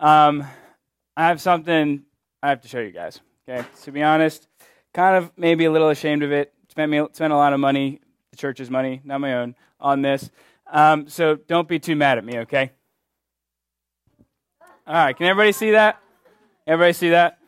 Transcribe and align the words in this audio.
Um, 0.00 0.44
I 1.14 1.26
have 1.26 1.42
something 1.42 2.02
I 2.42 2.48
have 2.48 2.62
to 2.62 2.68
show 2.68 2.80
you 2.80 2.90
guys. 2.90 3.20
Okay, 3.46 3.66
to 3.82 3.92
be 3.92 4.02
honest, 4.02 4.48
kind 4.94 5.16
of 5.16 5.30
maybe 5.36 5.66
a 5.66 5.70
little 5.70 5.90
ashamed 5.90 6.22
of 6.22 6.32
it. 6.32 6.54
Spent 6.68 6.90
me 6.90 7.06
spent 7.12 7.32
a 7.34 7.36
lot 7.36 7.52
of 7.52 7.60
money, 7.60 8.00
the 8.30 8.36
church's 8.38 8.70
money, 8.70 9.02
not 9.04 9.20
my 9.20 9.34
own, 9.34 9.54
on 9.78 10.00
this. 10.00 10.30
Um, 10.72 11.08
so 11.08 11.36
don't 11.36 11.68
be 11.68 11.78
too 11.78 11.96
mad 11.96 12.16
at 12.16 12.24
me, 12.24 12.38
okay? 12.38 12.70
All 14.86 14.94
right, 14.94 15.14
can 15.14 15.26
everybody 15.26 15.52
see 15.52 15.72
that? 15.72 16.00
Everybody 16.66 16.94
see 16.94 17.10
that? 17.10 17.38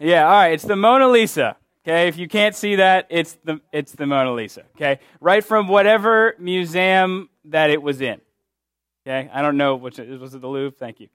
Yeah, 0.00 0.24
all 0.26 0.32
right, 0.32 0.52
it's 0.52 0.64
the 0.64 0.76
Mona 0.76 1.08
Lisa. 1.08 1.56
Okay, 1.86 2.08
if 2.08 2.18
you 2.18 2.26
can't 2.26 2.56
see 2.56 2.76
that, 2.76 3.06
it's 3.08 3.38
the 3.44 3.60
it's 3.72 3.92
the 3.92 4.06
Mona 4.06 4.32
Lisa. 4.32 4.64
Okay, 4.74 4.98
right 5.20 5.44
from 5.44 5.68
whatever 5.68 6.34
museum 6.40 7.30
that 7.44 7.70
it 7.70 7.80
was 7.80 8.00
in. 8.00 8.20
Okay, 9.06 9.30
I 9.32 9.42
don't 9.42 9.56
know 9.56 9.76
which 9.76 9.98
was 9.98 10.34
it 10.34 10.40
the 10.40 10.48
Louvre. 10.48 10.76
Thank 10.76 10.98
you. 10.98 11.08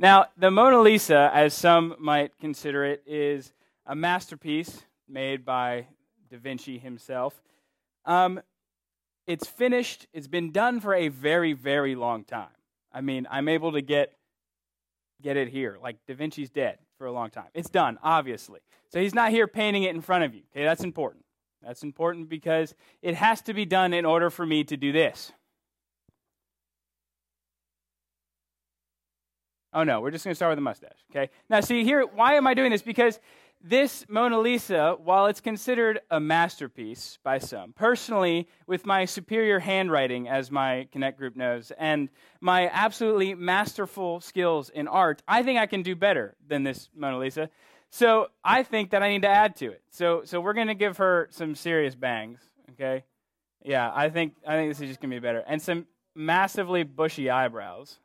Now, 0.00 0.28
the 0.34 0.50
Mona 0.50 0.80
Lisa, 0.80 1.30
as 1.34 1.52
some 1.52 1.94
might 1.98 2.32
consider 2.38 2.86
it, 2.86 3.02
is 3.04 3.52
a 3.84 3.94
masterpiece 3.94 4.80
made 5.06 5.44
by 5.44 5.88
Da 6.30 6.38
Vinci 6.38 6.78
himself. 6.78 7.42
Um, 8.06 8.40
it's 9.26 9.46
finished. 9.46 10.06
It's 10.14 10.26
been 10.26 10.52
done 10.52 10.80
for 10.80 10.94
a 10.94 11.08
very, 11.08 11.52
very 11.52 11.96
long 11.96 12.24
time. 12.24 12.48
I 12.90 13.02
mean, 13.02 13.28
I'm 13.30 13.46
able 13.46 13.72
to 13.72 13.82
get 13.82 14.14
get 15.20 15.36
it 15.36 15.48
here. 15.48 15.76
Like 15.82 15.98
Da 16.06 16.14
Vinci's 16.14 16.48
dead 16.48 16.78
for 16.96 17.06
a 17.06 17.12
long 17.12 17.28
time. 17.28 17.48
It's 17.52 17.68
done, 17.68 17.98
obviously. 18.02 18.60
So 18.88 19.00
he's 19.00 19.14
not 19.14 19.32
here 19.32 19.46
painting 19.46 19.82
it 19.82 19.94
in 19.94 20.00
front 20.00 20.24
of 20.24 20.34
you. 20.34 20.44
Okay, 20.50 20.64
that's 20.64 20.82
important. 20.82 21.26
That's 21.62 21.82
important 21.82 22.30
because 22.30 22.74
it 23.02 23.16
has 23.16 23.42
to 23.42 23.52
be 23.52 23.66
done 23.66 23.92
in 23.92 24.06
order 24.06 24.30
for 24.30 24.46
me 24.46 24.64
to 24.64 24.78
do 24.78 24.92
this. 24.92 25.30
Oh 29.72 29.84
no, 29.84 30.00
we're 30.00 30.10
just 30.10 30.24
going 30.24 30.32
to 30.32 30.36
start 30.36 30.50
with 30.50 30.58
a 30.58 30.62
mustache. 30.62 30.98
Okay. 31.10 31.30
Now, 31.48 31.60
see 31.60 31.84
here, 31.84 32.02
why 32.02 32.34
am 32.34 32.46
I 32.46 32.54
doing 32.54 32.70
this? 32.70 32.82
Because 32.82 33.20
this 33.62 34.06
Mona 34.08 34.40
Lisa, 34.40 34.96
while 35.02 35.26
it's 35.26 35.40
considered 35.40 36.00
a 36.10 36.18
masterpiece 36.18 37.18
by 37.22 37.38
some, 37.38 37.72
personally, 37.72 38.48
with 38.66 38.86
my 38.86 39.04
superior 39.04 39.58
handwriting, 39.58 40.28
as 40.28 40.50
my 40.50 40.88
Connect 40.92 41.18
group 41.18 41.36
knows, 41.36 41.70
and 41.78 42.08
my 42.40 42.70
absolutely 42.72 43.34
masterful 43.34 44.20
skills 44.20 44.70
in 44.70 44.88
art, 44.88 45.22
I 45.28 45.42
think 45.42 45.58
I 45.58 45.66
can 45.66 45.82
do 45.82 45.94
better 45.94 46.36
than 46.48 46.64
this 46.64 46.88
Mona 46.94 47.18
Lisa. 47.18 47.50
So 47.90 48.28
I 48.42 48.62
think 48.62 48.90
that 48.90 49.02
I 49.02 49.10
need 49.10 49.22
to 49.22 49.28
add 49.28 49.56
to 49.56 49.66
it. 49.66 49.82
So, 49.90 50.22
so 50.24 50.40
we're 50.40 50.54
going 50.54 50.68
to 50.68 50.74
give 50.74 50.96
her 50.96 51.28
some 51.30 51.54
serious 51.54 51.94
bangs. 51.94 52.40
Okay. 52.72 53.04
Yeah, 53.62 53.90
I 53.94 54.08
think 54.08 54.34
I 54.46 54.54
think 54.56 54.70
this 54.70 54.80
is 54.80 54.88
just 54.88 55.00
going 55.00 55.10
to 55.10 55.16
be 55.16 55.20
better, 55.20 55.44
and 55.46 55.60
some 55.60 55.86
massively 56.14 56.82
bushy 56.82 57.28
eyebrows. 57.28 57.98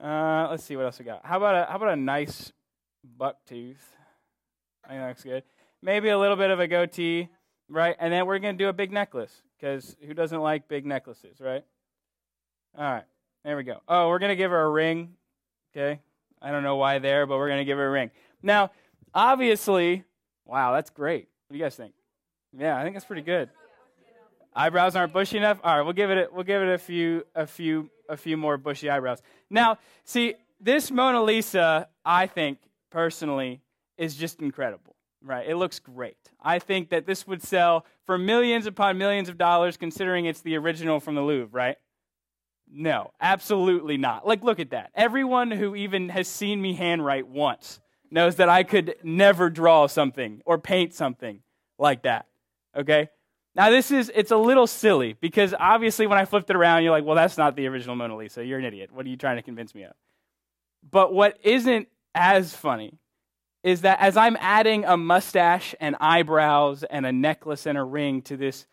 Uh, 0.00 0.48
let's 0.50 0.64
see 0.64 0.76
what 0.76 0.84
else 0.84 0.98
we 0.98 1.04
got. 1.04 1.24
How 1.24 1.38
about 1.38 1.54
a 1.54 1.70
how 1.70 1.76
about 1.76 1.92
a 1.92 1.96
nice 1.96 2.52
buck 3.16 3.38
tooth. 3.46 3.96
I 4.84 4.88
think 4.88 5.00
that 5.00 5.08
looks 5.08 5.22
good. 5.22 5.42
Maybe 5.82 6.08
a 6.08 6.18
little 6.18 6.36
bit 6.36 6.50
of 6.50 6.60
a 6.60 6.66
goatee, 6.66 7.28
right? 7.68 7.96
And 7.98 8.12
then 8.12 8.26
we're 8.26 8.38
going 8.38 8.56
to 8.56 8.64
do 8.64 8.68
a 8.68 8.72
big 8.72 8.92
necklace 8.92 9.42
because 9.58 9.96
who 10.06 10.14
doesn't 10.14 10.40
like 10.40 10.68
big 10.68 10.86
necklaces, 10.86 11.40
right? 11.40 11.64
All 12.76 12.84
right, 12.84 13.04
there 13.44 13.56
we 13.56 13.62
go. 13.62 13.80
Oh, 13.88 14.08
we're 14.08 14.18
going 14.18 14.30
to 14.30 14.36
give 14.36 14.50
her 14.50 14.62
a 14.62 14.70
ring. 14.70 15.14
Okay. 15.74 16.00
I 16.40 16.50
don't 16.50 16.62
know 16.62 16.76
why 16.76 16.98
there, 16.98 17.26
but 17.26 17.38
we're 17.38 17.48
going 17.48 17.60
to 17.60 17.64
give 17.64 17.78
her 17.78 17.88
a 17.88 17.90
ring. 17.90 18.10
Now, 18.42 18.70
obviously, 19.14 20.04
wow, 20.44 20.72
that's 20.74 20.90
great. 20.90 21.28
What 21.46 21.54
do 21.54 21.58
you 21.58 21.64
guys 21.64 21.74
think? 21.74 21.94
Yeah, 22.56 22.78
I 22.78 22.82
think 22.82 22.94
that's 22.94 23.06
pretty 23.06 23.22
good. 23.22 23.50
Eyebrows 24.54 24.96
aren't 24.96 25.12
bushy 25.12 25.38
enough. 25.38 25.58
All 25.64 25.76
right, 25.76 25.82
we'll 25.82 25.92
give 25.92 26.10
it. 26.10 26.18
A, 26.18 26.28
we'll 26.32 26.44
give 26.44 26.62
it 26.62 26.68
a 26.68 26.78
few, 26.78 27.24
a 27.34 27.46
few, 27.46 27.90
a 28.08 28.16
few 28.16 28.36
more 28.36 28.56
bushy 28.56 28.90
eyebrows. 28.90 29.22
Now, 29.50 29.78
see, 30.04 30.34
this 30.60 30.90
Mona 30.90 31.22
Lisa, 31.22 31.88
I 32.04 32.26
think, 32.26 32.58
personally 32.90 33.60
is 33.98 34.16
just 34.16 34.40
incredible, 34.40 34.96
right? 35.22 35.46
It 35.48 35.56
looks 35.56 35.78
great. 35.78 36.16
I 36.40 36.58
think 36.58 36.90
that 36.90 37.06
this 37.06 37.26
would 37.26 37.42
sell 37.42 37.84
for 38.04 38.18
millions 38.18 38.66
upon 38.66 38.98
millions 38.98 39.28
of 39.28 39.38
dollars, 39.38 39.76
considering 39.76 40.26
it's 40.26 40.40
the 40.40 40.56
original 40.56 41.00
from 41.00 41.14
the 41.14 41.22
Louvre, 41.22 41.48
right? 41.52 41.76
No, 42.70 43.12
absolutely 43.20 43.96
not. 43.96 44.26
Like, 44.26 44.42
look 44.42 44.58
at 44.58 44.70
that. 44.70 44.90
Everyone 44.94 45.50
who 45.50 45.76
even 45.76 46.08
has 46.08 46.26
seen 46.28 46.60
me 46.60 46.74
handwrite 46.74 47.28
once 47.28 47.80
knows 48.10 48.36
that 48.36 48.48
I 48.48 48.62
could 48.62 48.96
never 49.02 49.50
draw 49.50 49.86
something 49.86 50.42
or 50.44 50.58
paint 50.58 50.94
something 50.94 51.40
like 51.78 52.02
that. 52.02 52.26
Okay? 52.76 53.08
Now, 53.56 53.70
this 53.70 53.90
is, 53.90 54.12
it's 54.14 54.32
a 54.32 54.36
little 54.36 54.66
silly 54.66 55.14
because 55.14 55.54
obviously 55.58 56.06
when 56.06 56.18
I 56.18 56.26
flipped 56.26 56.50
it 56.50 56.56
around, 56.56 56.82
you're 56.82 56.92
like, 56.92 57.06
well, 57.06 57.16
that's 57.16 57.38
not 57.38 57.56
the 57.56 57.66
original 57.68 57.96
Mona 57.96 58.14
Lisa. 58.14 58.44
You're 58.44 58.58
an 58.58 58.66
idiot. 58.66 58.92
What 58.92 59.06
are 59.06 59.08
you 59.08 59.16
trying 59.16 59.36
to 59.36 59.42
convince 59.42 59.74
me 59.74 59.84
of? 59.84 59.94
But 60.88 61.14
what 61.14 61.38
isn't 61.42 61.88
as 62.14 62.54
funny 62.54 62.98
is 63.64 63.80
that 63.80 63.98
as 63.98 64.14
I'm 64.14 64.36
adding 64.40 64.84
a 64.84 64.98
mustache 64.98 65.74
and 65.80 65.96
eyebrows 66.00 66.84
and 66.84 67.06
a 67.06 67.12
necklace 67.12 67.64
and 67.64 67.78
a 67.78 67.82
ring 67.82 68.20
to 68.22 68.36
this 68.36 68.66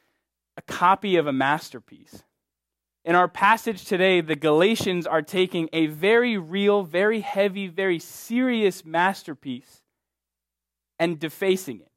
a 0.58 0.62
copy 0.62 1.16
of 1.16 1.28
a 1.28 1.34
masterpiece. 1.34 2.22
In 3.06 3.16
our 3.16 3.30
passage 3.30 3.86
today, 3.86 4.20
the 4.20 4.36
Galatians 4.36 5.08
are 5.08 5.22
taking 5.22 5.70
a 5.72 5.88
very 5.88 6.38
real, 6.38 6.84
very 6.84 7.22
heavy, 7.22 7.68
very 7.68 8.00
serious 8.00 8.86
masterpiece 8.86 9.82
and 11.00 11.20
defacing 11.20 11.80
it. 11.80 11.93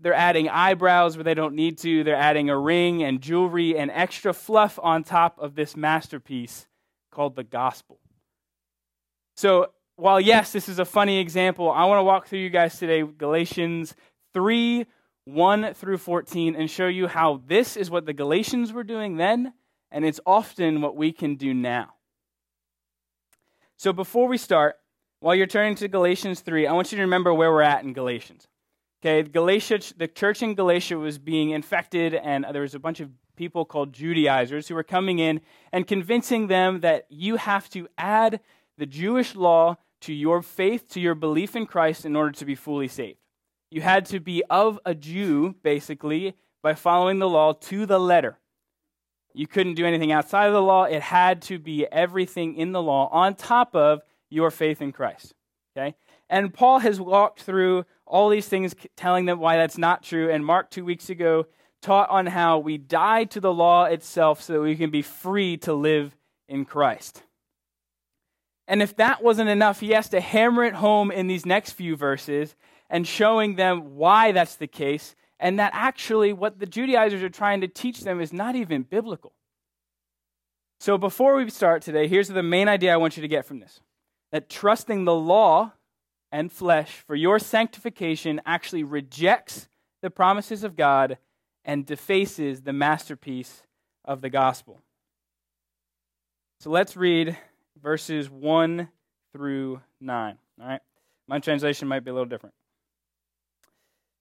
They're 0.00 0.14
adding 0.14 0.48
eyebrows 0.48 1.16
where 1.16 1.24
they 1.24 1.34
don't 1.34 1.54
need 1.54 1.78
to. 1.78 2.04
They're 2.04 2.14
adding 2.14 2.50
a 2.50 2.58
ring 2.58 3.02
and 3.02 3.20
jewelry 3.20 3.76
and 3.76 3.90
extra 3.90 4.32
fluff 4.32 4.78
on 4.82 5.02
top 5.02 5.38
of 5.38 5.54
this 5.54 5.76
masterpiece 5.76 6.66
called 7.10 7.34
the 7.34 7.44
gospel. 7.44 7.98
So, 9.36 9.72
while 9.96 10.20
yes, 10.20 10.52
this 10.52 10.68
is 10.68 10.78
a 10.78 10.84
funny 10.84 11.18
example, 11.18 11.70
I 11.70 11.84
want 11.86 11.98
to 11.98 12.04
walk 12.04 12.28
through 12.28 12.38
you 12.38 12.50
guys 12.50 12.78
today 12.78 13.02
Galatians 13.02 13.94
3 14.34 14.86
1 15.24 15.74
through 15.74 15.98
14 15.98 16.56
and 16.56 16.70
show 16.70 16.86
you 16.86 17.06
how 17.06 17.42
this 17.46 17.76
is 17.76 17.90
what 17.90 18.06
the 18.06 18.14
Galatians 18.14 18.72
were 18.72 18.84
doing 18.84 19.16
then, 19.16 19.52
and 19.90 20.04
it's 20.04 20.20
often 20.24 20.80
what 20.80 20.96
we 20.96 21.12
can 21.12 21.34
do 21.34 21.52
now. 21.52 21.88
So 23.76 23.92
before 23.92 24.26
we 24.26 24.38
start, 24.38 24.76
while 25.20 25.34
you're 25.34 25.46
turning 25.46 25.74
to 25.76 25.88
Galatians 25.88 26.40
3, 26.40 26.66
I 26.66 26.72
want 26.72 26.92
you 26.92 26.96
to 26.96 27.02
remember 27.02 27.34
where 27.34 27.52
we're 27.52 27.62
at 27.62 27.84
in 27.84 27.92
Galatians. 27.92 28.48
Okay, 29.00 29.22
Galatia, 29.28 29.80
the 29.96 30.08
church 30.08 30.42
in 30.42 30.54
Galatia 30.54 30.98
was 30.98 31.18
being 31.18 31.50
infected, 31.50 32.14
and 32.14 32.44
there 32.52 32.62
was 32.62 32.74
a 32.74 32.80
bunch 32.80 32.98
of 32.98 33.10
people 33.36 33.64
called 33.64 33.92
Judaizers 33.92 34.66
who 34.66 34.74
were 34.74 34.82
coming 34.82 35.20
in 35.20 35.40
and 35.72 35.86
convincing 35.86 36.48
them 36.48 36.80
that 36.80 37.06
you 37.08 37.36
have 37.36 37.70
to 37.70 37.86
add 37.96 38.40
the 38.76 38.86
Jewish 38.86 39.36
law 39.36 39.76
to 40.00 40.12
your 40.12 40.42
faith, 40.42 40.88
to 40.90 41.00
your 41.00 41.14
belief 41.14 41.54
in 41.54 41.64
Christ 41.64 42.04
in 42.04 42.16
order 42.16 42.32
to 42.32 42.44
be 42.44 42.56
fully 42.56 42.88
saved. 42.88 43.18
You 43.70 43.82
had 43.82 44.04
to 44.06 44.18
be 44.18 44.42
of 44.50 44.80
a 44.84 44.94
Jew, 44.94 45.54
basically, 45.62 46.34
by 46.62 46.74
following 46.74 47.20
the 47.20 47.28
law 47.28 47.52
to 47.52 47.86
the 47.86 48.00
letter. 48.00 48.38
You 49.32 49.46
couldn't 49.46 49.74
do 49.74 49.86
anything 49.86 50.10
outside 50.10 50.46
of 50.46 50.54
the 50.54 50.62
law. 50.62 50.84
It 50.84 51.02
had 51.02 51.42
to 51.42 51.60
be 51.60 51.86
everything 51.86 52.56
in 52.56 52.72
the 52.72 52.82
law 52.82 53.08
on 53.12 53.36
top 53.36 53.76
of 53.76 54.00
your 54.30 54.50
faith 54.50 54.82
in 54.82 54.90
Christ. 54.90 55.34
Okay? 55.76 55.94
And 56.28 56.52
Paul 56.52 56.80
has 56.80 57.00
walked 57.00 57.42
through 57.42 57.84
all 58.08 58.28
these 58.28 58.48
things, 58.48 58.74
telling 58.96 59.26
them 59.26 59.38
why 59.38 59.56
that's 59.56 59.78
not 59.78 60.02
true. 60.02 60.30
And 60.30 60.44
Mark, 60.44 60.70
two 60.70 60.84
weeks 60.84 61.10
ago, 61.10 61.46
taught 61.80 62.10
on 62.10 62.26
how 62.26 62.58
we 62.58 62.78
die 62.78 63.24
to 63.24 63.40
the 63.40 63.52
law 63.52 63.84
itself 63.84 64.42
so 64.42 64.54
that 64.54 64.60
we 64.60 64.76
can 64.76 64.90
be 64.90 65.02
free 65.02 65.56
to 65.58 65.72
live 65.72 66.16
in 66.48 66.64
Christ. 66.64 67.22
And 68.66 68.82
if 68.82 68.96
that 68.96 69.22
wasn't 69.22 69.48
enough, 69.48 69.80
he 69.80 69.90
has 69.90 70.08
to 70.10 70.20
hammer 70.20 70.64
it 70.64 70.74
home 70.74 71.10
in 71.10 71.26
these 71.26 71.46
next 71.46 71.72
few 71.72 71.96
verses 71.96 72.54
and 72.90 73.06
showing 73.06 73.56
them 73.56 73.96
why 73.96 74.32
that's 74.32 74.56
the 74.56 74.66
case, 74.66 75.14
and 75.38 75.58
that 75.58 75.72
actually 75.74 76.32
what 76.32 76.58
the 76.58 76.66
Judaizers 76.66 77.22
are 77.22 77.28
trying 77.28 77.60
to 77.60 77.68
teach 77.68 78.00
them 78.00 78.20
is 78.20 78.32
not 78.32 78.56
even 78.56 78.82
biblical. 78.82 79.32
So 80.80 80.96
before 80.96 81.36
we 81.36 81.48
start 81.50 81.82
today, 81.82 82.08
here's 82.08 82.28
the 82.28 82.42
main 82.42 82.68
idea 82.68 82.92
I 82.92 82.96
want 82.96 83.16
you 83.16 83.20
to 83.22 83.28
get 83.28 83.44
from 83.44 83.60
this 83.60 83.80
that 84.30 84.50
trusting 84.50 85.04
the 85.04 85.14
law 85.14 85.72
and 86.30 86.52
flesh 86.52 87.02
for 87.06 87.14
your 87.14 87.38
sanctification 87.38 88.40
actually 88.44 88.84
rejects 88.84 89.68
the 90.02 90.10
promises 90.10 90.64
of 90.64 90.76
God 90.76 91.18
and 91.64 91.86
defaces 91.86 92.62
the 92.62 92.72
masterpiece 92.72 93.62
of 94.04 94.20
the 94.20 94.30
gospel. 94.30 94.80
So 96.60 96.70
let's 96.70 96.96
read 96.96 97.36
verses 97.80 98.28
1 98.30 98.88
through 99.32 99.80
9. 100.00 100.38
All 100.60 100.66
right? 100.66 100.80
My 101.26 101.38
translation 101.38 101.88
might 101.88 102.04
be 102.04 102.10
a 102.10 102.14
little 102.14 102.28
different. 102.28 102.54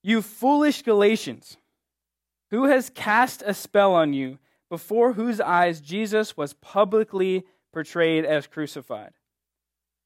You 0.04 0.22
foolish 0.22 0.84
Galatians, 0.84 1.58
who 2.52 2.66
has 2.66 2.90
cast 2.90 3.42
a 3.46 3.54
spell 3.54 3.94
on 3.94 4.14
you, 4.14 4.38
before 4.70 5.14
whose 5.14 5.40
eyes 5.40 5.80
Jesus 5.80 6.36
was 6.36 6.54
publicly 6.54 7.46
portrayed 7.72 8.26
as 8.26 8.48
crucified? 8.48 9.14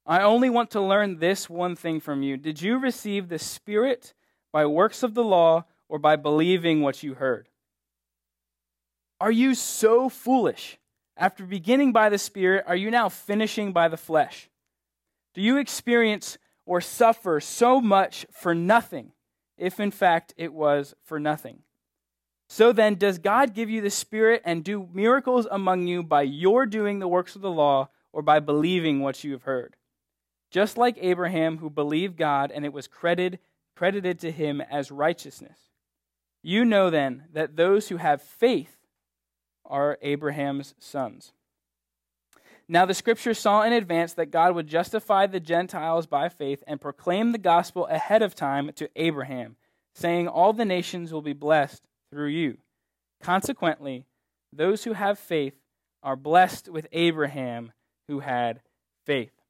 I 0.06 0.24
only 0.24 0.50
want 0.50 0.71
to 0.71 0.81
learn 0.81 1.19
this 1.19 1.50
one 1.50 1.75
thing 1.75 2.00
from 2.00 2.24
you. 2.24 2.38
Did 2.38 2.62
you 2.62 2.80
receive 2.80 3.30
the 3.30 3.39
Spirit 3.39 4.13
by 4.51 4.65
works 4.65 5.03
of 5.03 5.13
the 5.13 5.24
law 5.24 5.65
or 5.88 6.00
by 6.00 6.15
believing 6.15 6.81
what 6.81 7.03
you 7.03 7.13
heard? 7.13 7.50
Are 9.19 9.31
you 9.31 9.53
so 9.53 10.09
foolish? 10.09 10.80
After 11.15 11.45
beginning 11.45 11.92
by 11.92 12.09
the 12.09 12.18
Spirit, 12.18 12.65
are 12.68 12.75
you 12.75 12.89
now 12.89 13.09
finishing 13.09 13.74
by 13.74 13.88
the 13.88 13.98
flesh? 13.98 14.50
Do 15.36 15.42
you 15.42 15.57
experience 15.57 16.38
or 16.65 16.81
suffer 16.81 17.39
so 17.39 17.80
much 17.80 18.25
for 18.31 18.56
nothing, 18.56 19.12
if 19.57 19.80
in 19.80 19.92
fact 19.92 20.33
it 20.38 20.54
was 20.54 20.95
for 21.04 21.19
nothing? 21.19 21.59
So 22.50 22.74
then, 22.74 22.95
does 22.95 23.19
God 23.19 23.54
give 23.54 23.69
you 23.69 23.81
the 23.81 23.92
Spirit 23.92 24.42
and 24.44 24.63
do 24.63 24.89
miracles 24.92 25.47
among 25.50 25.88
you 25.88 26.01
by 26.01 26.24
your 26.24 26.65
doing 26.65 27.00
the 27.00 27.07
works 27.07 27.36
of 27.36 27.42
the 27.42 27.51
law 27.51 27.89
or 28.12 28.21
by 28.21 28.39
believing 28.39 29.00
what 29.00 29.24
you 29.24 29.31
have 29.33 29.44
heard? 29.44 29.77
Just 30.51 30.77
like 30.77 30.98
Abraham, 31.00 31.57
who 31.57 31.69
believed 31.69 32.18
God 32.18 32.51
and 32.51 32.65
it 32.65 32.74
was 32.74 32.88
credited, 32.88 33.39
credited 33.75 34.19
to 34.19 34.31
him 34.31 34.62
as 34.62 34.92
righteousness. 34.92 35.57
You 36.44 36.65
know 36.65 36.89
then 36.89 37.24
that 37.33 37.56
those 37.56 37.88
who 37.88 37.98
have 37.98 38.21
faith 38.21 38.77
are 39.65 39.98
Abraham's 40.01 40.75
sons. 40.77 41.31
Now 42.68 42.86
the 42.86 42.94
scripture 42.94 43.33
saw 43.33 43.63
in 43.63 43.74
advance 43.74 44.13
that 44.13 44.31
God 44.31 44.56
would 44.56 44.68
justify 44.68 45.25
the 45.25 45.39
Gentiles 45.39 46.06
by 46.06 46.30
faith 46.30 46.63
and 46.68 46.80
proclaim 46.80 47.31
the 47.31 47.38
gospel 47.38 47.88
ahead 47.88 48.21
of 48.21 48.36
time 48.36 48.71
to 48.75 48.89
Abraham, 48.95 49.56
saying, 49.94 50.27
All 50.27 50.54
the 50.54 50.65
nations 50.65 51.13
will 51.13 51.21
be 51.21 51.33
blessed 51.33 51.88
through 52.09 52.30
you. 52.30 52.57
Consequently, 53.21 54.06
those 54.54 54.83
who 54.83 54.94
have 54.94 55.19
faith 55.19 55.56
are 56.04 56.15
blessed 56.15 56.69
with 56.69 56.88
Abraham 56.92 57.71
who 58.07 58.19
had 58.19 58.62
faith. 59.06 59.40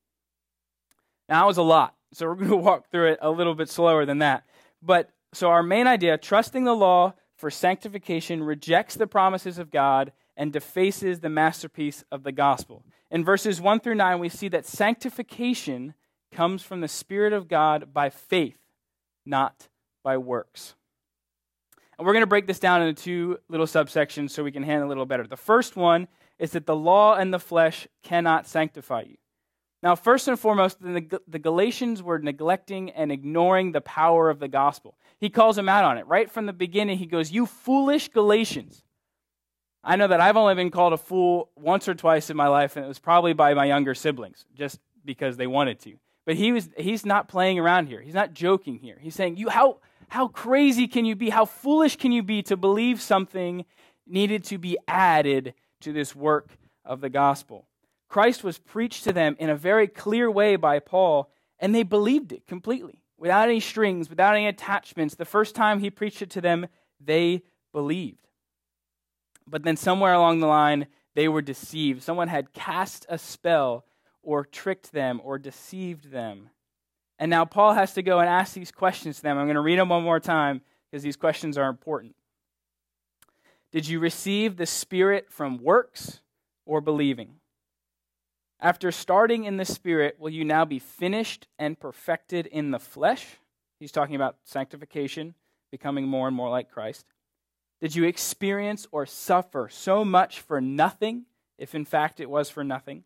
Now, 1.31 1.43
that 1.43 1.47
was 1.47 1.57
a 1.57 1.63
lot, 1.63 1.95
so 2.11 2.27
we're 2.27 2.35
going 2.35 2.49
to 2.49 2.57
walk 2.57 2.91
through 2.91 3.13
it 3.13 3.19
a 3.21 3.31
little 3.31 3.55
bit 3.55 3.69
slower 3.69 4.05
than 4.05 4.19
that. 4.19 4.43
But 4.81 5.11
so, 5.33 5.49
our 5.49 5.63
main 5.63 5.87
idea 5.87 6.17
trusting 6.17 6.65
the 6.65 6.75
law 6.75 7.13
for 7.37 7.49
sanctification 7.49 8.43
rejects 8.43 8.95
the 8.95 9.07
promises 9.07 9.57
of 9.57 9.71
God 9.71 10.11
and 10.35 10.51
defaces 10.51 11.21
the 11.21 11.29
masterpiece 11.29 12.03
of 12.11 12.23
the 12.23 12.33
gospel. 12.33 12.83
In 13.09 13.23
verses 13.23 13.61
1 13.61 13.79
through 13.79 13.95
9, 13.95 14.19
we 14.19 14.27
see 14.27 14.49
that 14.49 14.65
sanctification 14.65 15.93
comes 16.33 16.63
from 16.63 16.81
the 16.81 16.87
Spirit 16.89 17.31
of 17.31 17.47
God 17.47 17.93
by 17.93 18.09
faith, 18.09 18.57
not 19.25 19.69
by 20.03 20.17
works. 20.17 20.75
And 21.97 22.05
we're 22.05 22.13
going 22.13 22.23
to 22.23 22.27
break 22.27 22.47
this 22.47 22.59
down 22.59 22.81
into 22.81 23.01
two 23.01 23.37
little 23.47 23.67
subsections 23.67 24.31
so 24.31 24.43
we 24.43 24.51
can 24.51 24.63
handle 24.63 24.83
it 24.83 24.87
a 24.87 24.89
little 24.89 25.05
better. 25.05 25.25
The 25.25 25.37
first 25.37 25.77
one 25.77 26.09
is 26.39 26.51
that 26.51 26.65
the 26.65 26.75
law 26.75 27.15
and 27.15 27.33
the 27.33 27.39
flesh 27.39 27.87
cannot 28.03 28.47
sanctify 28.47 29.03
you. 29.03 29.17
Now, 29.83 29.95
first 29.95 30.27
and 30.27 30.39
foremost, 30.39 30.79
the, 30.79 31.19
the 31.27 31.39
Galatians 31.39 32.03
were 32.03 32.19
neglecting 32.19 32.91
and 32.91 33.11
ignoring 33.11 33.71
the 33.71 33.81
power 33.81 34.29
of 34.29 34.39
the 34.39 34.47
gospel. 34.47 34.95
He 35.19 35.29
calls 35.29 35.55
them 35.55 35.67
out 35.67 35.83
on 35.83 35.97
it. 35.97 36.05
Right 36.05 36.29
from 36.29 36.45
the 36.45 36.53
beginning, 36.53 36.99
he 36.99 37.07
goes, 37.07 37.31
You 37.31 37.45
foolish 37.47 38.09
Galatians. 38.09 38.83
I 39.83 39.95
know 39.95 40.07
that 40.07 40.21
I've 40.21 40.37
only 40.37 40.53
been 40.53 40.69
called 40.69 40.93
a 40.93 40.97
fool 40.97 41.49
once 41.55 41.87
or 41.87 41.95
twice 41.95 42.29
in 42.29 42.37
my 42.37 42.47
life, 42.47 42.75
and 42.75 42.85
it 42.85 42.87
was 42.87 42.99
probably 42.99 43.33
by 43.33 43.55
my 43.55 43.65
younger 43.65 43.95
siblings, 43.95 44.45
just 44.53 44.79
because 45.03 45.37
they 45.37 45.47
wanted 45.47 45.79
to. 45.81 45.95
But 46.25 46.35
he 46.35 46.51
was, 46.51 46.69
he's 46.77 47.03
not 47.03 47.27
playing 47.27 47.57
around 47.57 47.87
here. 47.87 47.99
He's 47.99 48.13
not 48.13 48.33
joking 48.33 48.77
here. 48.77 48.97
He's 49.01 49.15
saying, 49.15 49.37
you, 49.37 49.49
how, 49.49 49.79
how 50.09 50.27
crazy 50.27 50.87
can 50.87 51.05
you 51.05 51.15
be? 51.15 51.31
How 51.31 51.45
foolish 51.45 51.95
can 51.95 52.11
you 52.11 52.21
be 52.21 52.43
to 52.43 52.55
believe 52.55 53.01
something 53.01 53.65
needed 54.05 54.43
to 54.45 54.59
be 54.59 54.77
added 54.87 55.55
to 55.79 55.91
this 55.91 56.15
work 56.15 56.49
of 56.85 57.01
the 57.01 57.09
gospel? 57.09 57.65
Christ 58.11 58.43
was 58.43 58.57
preached 58.57 59.05
to 59.05 59.13
them 59.13 59.37
in 59.39 59.49
a 59.49 59.55
very 59.55 59.87
clear 59.87 60.29
way 60.29 60.57
by 60.57 60.79
Paul, 60.79 61.31
and 61.59 61.73
they 61.73 61.83
believed 61.83 62.33
it 62.33 62.45
completely, 62.45 63.01
without 63.17 63.47
any 63.47 63.61
strings, 63.61 64.09
without 64.09 64.35
any 64.35 64.47
attachments. 64.47 65.15
The 65.15 65.23
first 65.23 65.55
time 65.55 65.79
he 65.79 65.89
preached 65.89 66.21
it 66.21 66.29
to 66.31 66.41
them, 66.41 66.67
they 66.99 67.43
believed. 67.71 68.27
But 69.47 69.63
then 69.63 69.77
somewhere 69.77 70.11
along 70.11 70.41
the 70.41 70.47
line, 70.47 70.87
they 71.15 71.29
were 71.29 71.41
deceived. 71.41 72.03
Someone 72.03 72.27
had 72.27 72.51
cast 72.51 73.05
a 73.07 73.17
spell 73.17 73.85
or 74.21 74.43
tricked 74.43 74.91
them 74.91 75.21
or 75.23 75.37
deceived 75.37 76.11
them. 76.11 76.49
And 77.17 77.29
now 77.29 77.45
Paul 77.45 77.75
has 77.75 77.93
to 77.93 78.03
go 78.03 78.19
and 78.19 78.27
ask 78.27 78.53
these 78.53 78.73
questions 78.73 79.15
to 79.15 79.23
them. 79.23 79.37
I'm 79.37 79.45
going 79.45 79.55
to 79.55 79.61
read 79.61 79.79
them 79.79 79.87
one 79.87 80.03
more 80.03 80.19
time 80.19 80.59
because 80.89 81.01
these 81.01 81.15
questions 81.15 81.57
are 81.57 81.69
important. 81.69 82.17
Did 83.71 83.87
you 83.87 84.01
receive 84.01 84.57
the 84.57 84.65
Spirit 84.65 85.27
from 85.29 85.59
works 85.59 86.19
or 86.65 86.81
believing? 86.81 87.35
After 88.63 88.91
starting 88.91 89.45
in 89.45 89.57
the 89.57 89.65
Spirit, 89.65 90.17
will 90.19 90.29
you 90.29 90.45
now 90.45 90.65
be 90.65 90.77
finished 90.77 91.47
and 91.57 91.79
perfected 91.79 92.45
in 92.45 92.69
the 92.69 92.79
flesh? 92.79 93.25
He's 93.79 93.91
talking 93.91 94.15
about 94.15 94.37
sanctification, 94.43 95.33
becoming 95.71 96.07
more 96.07 96.27
and 96.27 96.37
more 96.37 96.49
like 96.49 96.69
Christ. 96.69 97.07
Did 97.81 97.95
you 97.95 98.03
experience 98.03 98.85
or 98.91 99.07
suffer 99.07 99.67
so 99.71 100.05
much 100.05 100.41
for 100.41 100.61
nothing, 100.61 101.25
if 101.57 101.73
in 101.73 101.85
fact 101.85 102.19
it 102.19 102.29
was 102.29 102.51
for 102.51 102.63
nothing? 102.63 103.03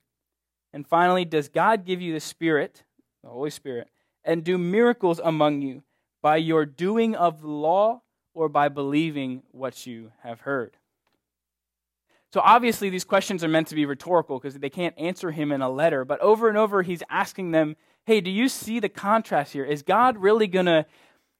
And 0.73 0.85
finally, 0.85 1.23
does 1.23 1.47
God 1.47 1.85
give 1.85 2.01
you 2.01 2.11
the 2.11 2.19
Spirit, 2.19 2.83
the 3.23 3.29
Holy 3.29 3.49
Spirit, 3.49 3.87
and 4.25 4.43
do 4.43 4.57
miracles 4.57 5.21
among 5.23 5.61
you 5.61 5.83
by 6.21 6.35
your 6.35 6.65
doing 6.65 7.15
of 7.15 7.41
the 7.41 7.47
law 7.47 8.01
or 8.33 8.49
by 8.49 8.67
believing 8.67 9.43
what 9.51 9.87
you 9.87 10.11
have 10.21 10.41
heard? 10.41 10.75
So 12.35 12.41
obviously, 12.43 12.89
these 12.89 13.05
questions 13.05 13.45
are 13.45 13.47
meant 13.47 13.67
to 13.67 13.75
be 13.75 13.85
rhetorical 13.85 14.39
because 14.39 14.55
they 14.55 14.69
can't 14.69 14.93
answer 14.99 15.31
him 15.31 15.53
in 15.53 15.61
a 15.61 15.69
letter. 15.69 16.03
But 16.03 16.19
over 16.19 16.49
and 16.49 16.57
over, 16.57 16.81
he's 16.81 17.01
asking 17.09 17.51
them, 17.51 17.77
hey, 18.05 18.19
do 18.19 18.29
you 18.29 18.49
see 18.49 18.81
the 18.81 18.89
contrast 18.89 19.53
here? 19.53 19.63
Is 19.63 19.83
God 19.83 20.17
really 20.17 20.47
going 20.47 20.65
to 20.65 20.85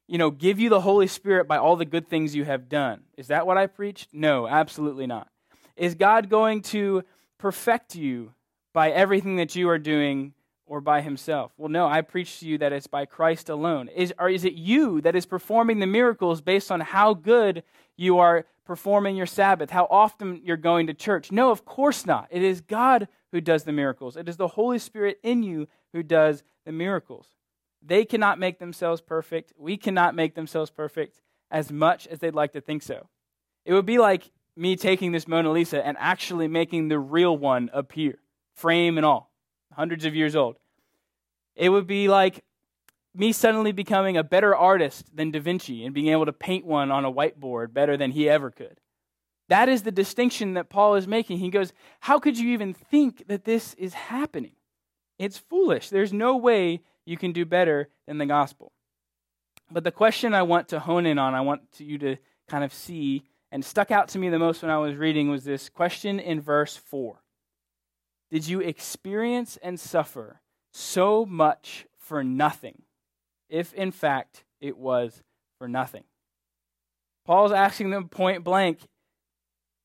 you 0.08 0.18
know, 0.18 0.32
give 0.32 0.58
you 0.58 0.70
the 0.70 0.80
Holy 0.80 1.08
Spirit 1.08 1.50
by 1.50 1.58
all 1.58 1.76
the 1.76 1.84
good 1.84 2.08
things 2.08 2.34
you 2.34 2.46
have 2.46 2.70
done. 2.70 3.02
Is 3.18 3.28
that 3.28 3.46
what 3.46 3.58
I 3.58 3.68
preached? 3.68 4.08
No, 4.14 4.48
absolutely 4.48 5.06
not. 5.06 5.28
Is 5.76 5.96
God 5.96 6.30
going 6.30 6.62
to 6.62 7.04
perfect 7.40 7.98
you 7.98 8.34
by 8.72 8.90
everything 8.90 9.36
that 9.36 9.54
you 9.54 9.68
are 9.68 9.78
doing 9.78 10.34
or 10.66 10.80
by 10.80 11.02
himself? 11.02 11.52
Well, 11.58 11.68
no, 11.68 11.88
I 11.88 12.04
preach 12.04 12.40
to 12.40 12.48
you 12.48 12.58
that 12.60 12.72
it's 12.72 12.88
by 12.88 13.06
Christ 13.06 13.50
alone. 13.50 13.90
Is, 13.90 14.14
or 14.18 14.30
is 14.30 14.46
it 14.46 14.54
you 14.54 15.02
that 15.02 15.14
is 15.14 15.26
performing 15.26 15.80
the 15.80 15.88
miracles 15.88 16.40
based 16.40 16.72
on 16.72 16.80
how 16.80 17.14
good 17.14 17.64
you 17.98 18.20
are 18.20 18.46
performing 18.66 19.16
your 19.16 19.26
Sabbath, 19.26 19.70
how 19.70 19.88
often 19.90 20.42
you're 20.44 20.58
going 20.58 20.88
to 20.88 20.94
church. 20.94 21.32
No, 21.32 21.52
of 21.52 21.66
course 21.66 22.06
not. 22.06 22.28
It 22.32 22.42
is 22.42 22.62
God 22.62 23.08
who 23.32 23.42
does 23.42 23.64
the 23.64 23.72
miracles, 23.72 24.16
it 24.16 24.30
is 24.30 24.38
the 24.38 24.50
Holy 24.50 24.80
Spirit 24.80 25.20
in 25.24 25.44
you 25.44 25.68
who 25.94 26.04
does 26.04 26.44
the 26.66 26.72
miracles. 26.72 27.28
They 27.82 28.04
cannot 28.04 28.40
make 28.40 28.60
themselves 28.60 29.02
perfect. 29.02 29.54
We 29.58 29.78
cannot 29.78 30.16
make 30.16 30.34
themselves 30.34 30.72
perfect 30.72 31.22
as 31.52 31.72
much 31.72 32.08
as 32.08 32.20
they'd 32.20 32.34
like 32.34 32.54
to 32.54 32.62
think 32.62 32.82
so. 32.82 33.08
It 33.64 33.74
would 33.74 33.86
be 33.86 34.00
like 34.00 34.32
me 34.56 34.76
taking 34.76 35.12
this 35.12 35.28
Mona 35.28 35.52
Lisa 35.52 35.86
and 35.86 35.96
actually 36.00 36.48
making 36.48 36.88
the 36.88 36.98
real 36.98 37.38
one 37.38 37.70
appear, 37.74 38.16
frame 38.54 38.98
and 38.98 39.06
all, 39.06 39.32
hundreds 39.74 40.06
of 40.06 40.16
years 40.16 40.36
old. 40.36 40.56
It 41.56 41.70
would 41.70 41.88
be 41.88 42.08
like 42.08 42.44
me 43.18 43.32
suddenly 43.32 43.72
becoming 43.72 44.18
a 44.18 44.24
better 44.24 44.56
artist 44.56 45.16
than 45.16 45.32
Da 45.32 45.40
Vinci 45.40 45.86
and 45.86 45.94
being 45.94 46.08
able 46.08 46.26
to 46.26 46.34
paint 46.34 46.66
one 46.66 46.92
on 46.92 47.06
a 47.06 47.12
whiteboard 47.12 47.74
better 47.74 47.98
than 47.98 48.12
he 48.12 48.30
ever 48.30 48.52
could. 48.52 48.80
That 49.48 49.70
is 49.70 49.84
the 49.84 49.92
distinction 49.92 50.56
that 50.56 50.70
Paul 50.70 50.96
is 50.96 51.08
making. 51.08 51.38
He 51.38 51.50
goes, 51.50 51.72
How 52.02 52.20
could 52.20 52.38
you 52.38 52.50
even 52.50 52.74
think 52.74 53.28
that 53.28 53.46
this 53.46 53.74
is 53.76 53.94
happening? 53.94 54.54
It's 55.20 55.38
foolish. 55.38 55.90
There's 55.90 56.12
no 56.12 56.36
way 56.36 56.82
you 57.06 57.18
can 57.18 57.32
do 57.32 57.46
better 57.46 57.90
than 58.08 58.18
the 58.18 58.26
gospel. 58.26 58.72
But 59.72 59.84
the 59.84 59.92
question 59.92 60.34
I 60.34 60.44
want 60.44 60.68
to 60.70 60.80
hone 60.80 61.06
in 61.06 61.18
on, 61.18 61.34
I 61.34 61.42
want 61.42 61.62
you 61.78 61.98
to 62.00 62.18
kind 62.48 62.64
of 62.64 62.74
see, 62.74 63.24
and 63.52 63.64
stuck 63.64 63.92
out 63.92 64.10
to 64.10 64.20
me 64.20 64.30
the 64.30 64.40
most 64.40 64.62
when 64.62 64.72
I 64.72 64.78
was 64.78 64.96
reading, 64.96 65.30
was 65.30 65.44
this 65.44 65.70
question 65.70 66.20
in 66.20 66.42
verse 66.42 66.76
4 66.76 67.22
Did 68.32 68.48
you 68.48 68.60
experience 68.60 69.58
and 69.62 69.80
suffer 69.80 70.42
so 70.72 71.26
much 71.26 71.86
for 71.98 72.24
nothing? 72.24 72.85
If 73.50 73.74
in 73.74 73.92
fact 73.92 74.44
it 74.60 74.78
was 74.78 75.24
for 75.58 75.68
nothing. 75.68 76.04
Paul's 77.26 77.52
asking 77.52 77.90
them 77.90 78.08
point 78.08 78.44
blank 78.44 78.80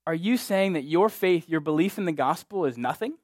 Are 0.06 0.14
you 0.14 0.36
saying 0.36 0.74
that 0.74 0.84
your 0.84 1.08
faith, 1.08 1.48
your 1.48 1.60
belief 1.60 1.98
in 1.98 2.04
the 2.04 2.12
gospel 2.12 2.64
is 2.64 2.76
nothing? 2.76 3.14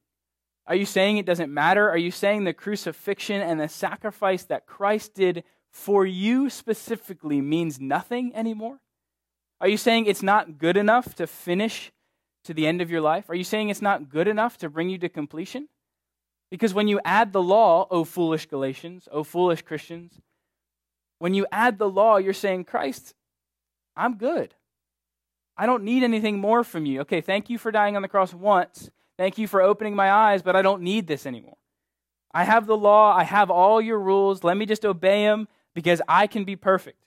Are 0.67 0.75
you 0.75 0.87
saying 0.87 1.17
it 1.17 1.27
doesn't 1.27 1.53
matter? 1.53 1.89
Are 1.89 1.97
you 1.97 2.11
saying 2.11 2.45
the 2.45 2.53
crucifixion 2.53 3.41
and 3.41 3.61
the 3.61 3.69
sacrifice 3.69 4.45
that 4.45 4.67
Christ 4.67 5.15
did 5.15 5.45
for 5.73 6.05
you 6.05 6.51
specifically 6.51 7.41
means 7.41 7.81
nothing 7.81 8.35
anymore? 8.35 8.81
Are 9.61 9.69
you 9.69 9.77
saying 9.77 10.07
it's 10.07 10.23
not 10.23 10.59
good 10.59 10.77
enough 10.77 11.15
to 11.17 11.27
finish 11.27 11.93
to 12.45 12.53
the 12.53 12.67
end 12.67 12.81
of 12.81 12.91
your 12.91 13.01
life? 13.01 13.31
Are 13.31 13.35
you 13.35 13.45
saying 13.45 13.69
it's 13.69 13.83
not 13.83 14.09
good 14.09 14.29
enough 14.29 14.59
to 14.59 14.69
bring 14.69 14.91
you 14.91 14.99
to 14.99 15.09
completion? 15.09 15.69
Because 16.51 16.73
when 16.73 16.89
you 16.89 17.01
add 17.05 17.33
the 17.33 17.43
law, 17.43 17.87
O 17.91 18.05
foolish 18.05 18.47
Galatians, 18.47 19.09
O 19.11 19.25
foolish 19.25 19.63
Christians, 19.63 20.21
when 21.19 21.35
you 21.35 21.47
add 21.51 21.79
the 21.79 21.89
law, 21.89 22.19
you're 22.19 22.33
saying, 22.33 22.65
Christ, 22.65 23.15
I'm 23.97 24.17
good. 24.17 24.55
I 25.57 25.67
don't 25.67 25.85
need 25.85 26.03
anything 26.03 26.39
more 26.39 26.63
from 26.63 26.87
you. 26.87 27.01
Okay, 27.01 27.21
thank 27.21 27.49
you 27.49 27.59
for 27.59 27.73
dying 27.73 27.97
on 27.97 28.03
the 28.03 28.09
cross 28.09 28.35
once. 28.35 28.91
Thank 29.17 29.39
you 29.39 29.49
for 29.49 29.63
opening 29.63 29.97
my 29.97 30.13
eyes, 30.13 30.43
but 30.43 30.55
I 30.55 30.63
don't 30.63 30.83
need 30.83 31.07
this 31.07 31.25
anymore. 31.25 31.57
I 32.33 32.45
have 32.45 32.67
the 32.67 32.77
law, 32.77 33.17
I 33.17 33.25
have 33.25 33.51
all 33.51 33.81
your 33.81 33.99
rules. 33.99 34.45
Let 34.45 34.59
me 34.59 34.67
just 34.67 34.85
obey 34.85 35.25
them 35.25 35.49
because 35.75 36.03
I 36.07 36.27
can 36.27 36.45
be 36.45 36.55
perfect. 36.55 36.99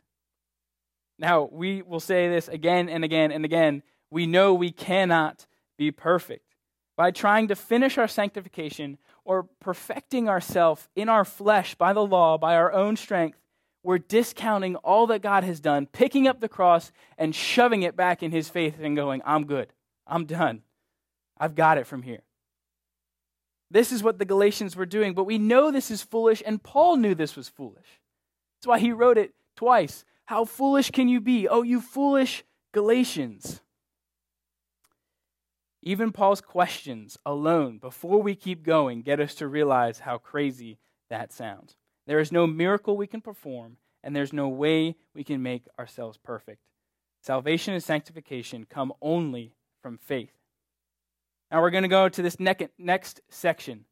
Now, 1.20 1.48
we 1.52 1.84
will 1.84 2.00
say 2.00 2.28
this 2.30 2.48
again 2.48 2.90
and 2.90 3.04
again 3.04 3.32
and 3.32 3.46
again. 3.46 3.84
We 4.10 4.26
know 4.26 4.54
we 4.56 4.72
cannot 4.72 5.46
be 5.78 5.92
perfect. 5.92 6.56
by 7.00 7.12
trying 7.12 7.48
to 7.48 7.56
finish 7.56 7.98
our 7.98 8.10
sanctification 8.10 8.98
or 9.26 9.44
perfecting 9.60 10.30
ourselves 10.30 10.88
in 10.96 11.10
our 11.10 11.26
flesh 11.26 11.76
by 11.76 11.94
the 11.94 12.06
law, 12.06 12.38
by 12.38 12.56
our 12.56 12.72
own 12.72 12.96
strength, 12.96 13.40
we're 13.84 13.98
discounting 13.98 14.76
all 14.78 15.08
that 15.08 15.22
God 15.22 15.44
has 15.44 15.60
done, 15.60 15.86
picking 15.86 16.28
up 16.28 16.40
the 16.40 16.50
cross 16.50 16.92
and 17.18 17.34
shoving 17.34 17.84
it 17.84 17.96
back 17.96 18.22
in 18.22 18.32
his 18.32 18.50
faith 18.50 18.76
and 18.82 18.96
going, 18.96 19.22
I'm 19.26 19.46
good. 19.46 19.72
I'm 20.06 20.26
done. 20.26 20.64
I've 21.38 21.56
got 21.56 21.78
it 21.78 21.88
from 21.88 22.02
here. 22.02 22.22
This 23.72 23.92
is 23.92 24.04
what 24.04 24.18
the 24.18 24.26
Galatians 24.26 24.76
were 24.76 24.86
doing, 24.86 25.14
but 25.14 25.26
we 25.26 25.38
know 25.38 25.72
this 25.72 25.92
is 25.92 26.02
foolish, 26.02 26.42
and 26.46 26.62
Paul 26.62 26.98
knew 26.98 27.14
this 27.14 27.36
was 27.36 27.48
foolish. 27.48 28.02
That's 28.58 28.68
why 28.68 28.80
he 28.80 28.92
wrote 28.92 29.18
it 29.18 29.34
twice. 29.56 30.04
How 30.26 30.44
foolish 30.44 30.92
can 30.92 31.08
you 31.08 31.22
be? 31.22 31.48
Oh, 31.48 31.62
you 31.62 31.80
foolish 31.80 32.44
Galatians. 32.74 33.62
Even 35.82 36.12
Paul's 36.12 36.42
questions 36.42 37.18
alone, 37.26 37.78
before 37.78 38.22
we 38.22 38.36
keep 38.36 38.64
going, 38.64 39.02
get 39.02 39.20
us 39.20 39.34
to 39.36 39.48
realize 39.48 40.00
how 40.00 40.18
crazy 40.18 40.78
that 41.10 41.32
sounds. 41.32 41.76
There 42.06 42.20
is 42.20 42.32
no 42.32 42.46
miracle 42.46 42.98
we 42.98 43.08
can 43.08 43.22
perform, 43.22 43.78
and 44.04 44.16
there's 44.16 44.34
no 44.34 44.50
way 44.50 44.96
we 45.14 45.24
can 45.24 45.42
make 45.42 45.64
ourselves 45.78 46.18
perfect. 46.18 46.60
Salvation 47.22 47.74
and 47.74 47.84
sanctification 47.84 48.66
come 48.70 48.92
only 49.02 49.54
from 49.82 49.98
faith. 49.98 50.34
Now 51.52 51.62
we're 51.62 51.70
going 51.70 51.84
to 51.84 51.88
go 51.88 52.10
to 52.10 52.22
this 52.22 52.38
next 52.40 53.22
section 53.30 53.86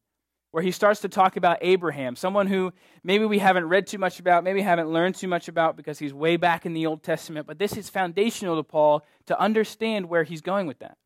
where 0.50 0.62
he 0.62 0.70
starts 0.70 1.00
to 1.00 1.08
talk 1.08 1.36
about 1.36 1.58
Abraham, 1.60 2.16
someone 2.16 2.46
who 2.46 2.72
maybe 3.04 3.24
we 3.24 3.38
haven't 3.38 3.66
read 3.66 3.86
too 3.86 3.98
much 3.98 4.18
about, 4.18 4.44
maybe 4.44 4.62
haven't 4.62 4.90
learned 4.90 5.14
too 5.14 5.28
much 5.28 5.48
about 5.48 5.76
because 5.76 5.98
he's 5.98 6.14
way 6.14 6.36
back 6.36 6.64
in 6.64 6.72
the 6.72 6.86
Old 6.86 7.02
Testament, 7.02 7.46
but 7.46 7.58
this 7.58 7.76
is 7.76 7.88
foundational 7.88 8.56
to 8.56 8.62
Paul 8.62 9.04
to 9.26 9.38
understand 9.38 10.08
where 10.08 10.24
he's 10.24 10.40
going 10.40 10.66
with 10.66 10.78
that. 10.78 10.96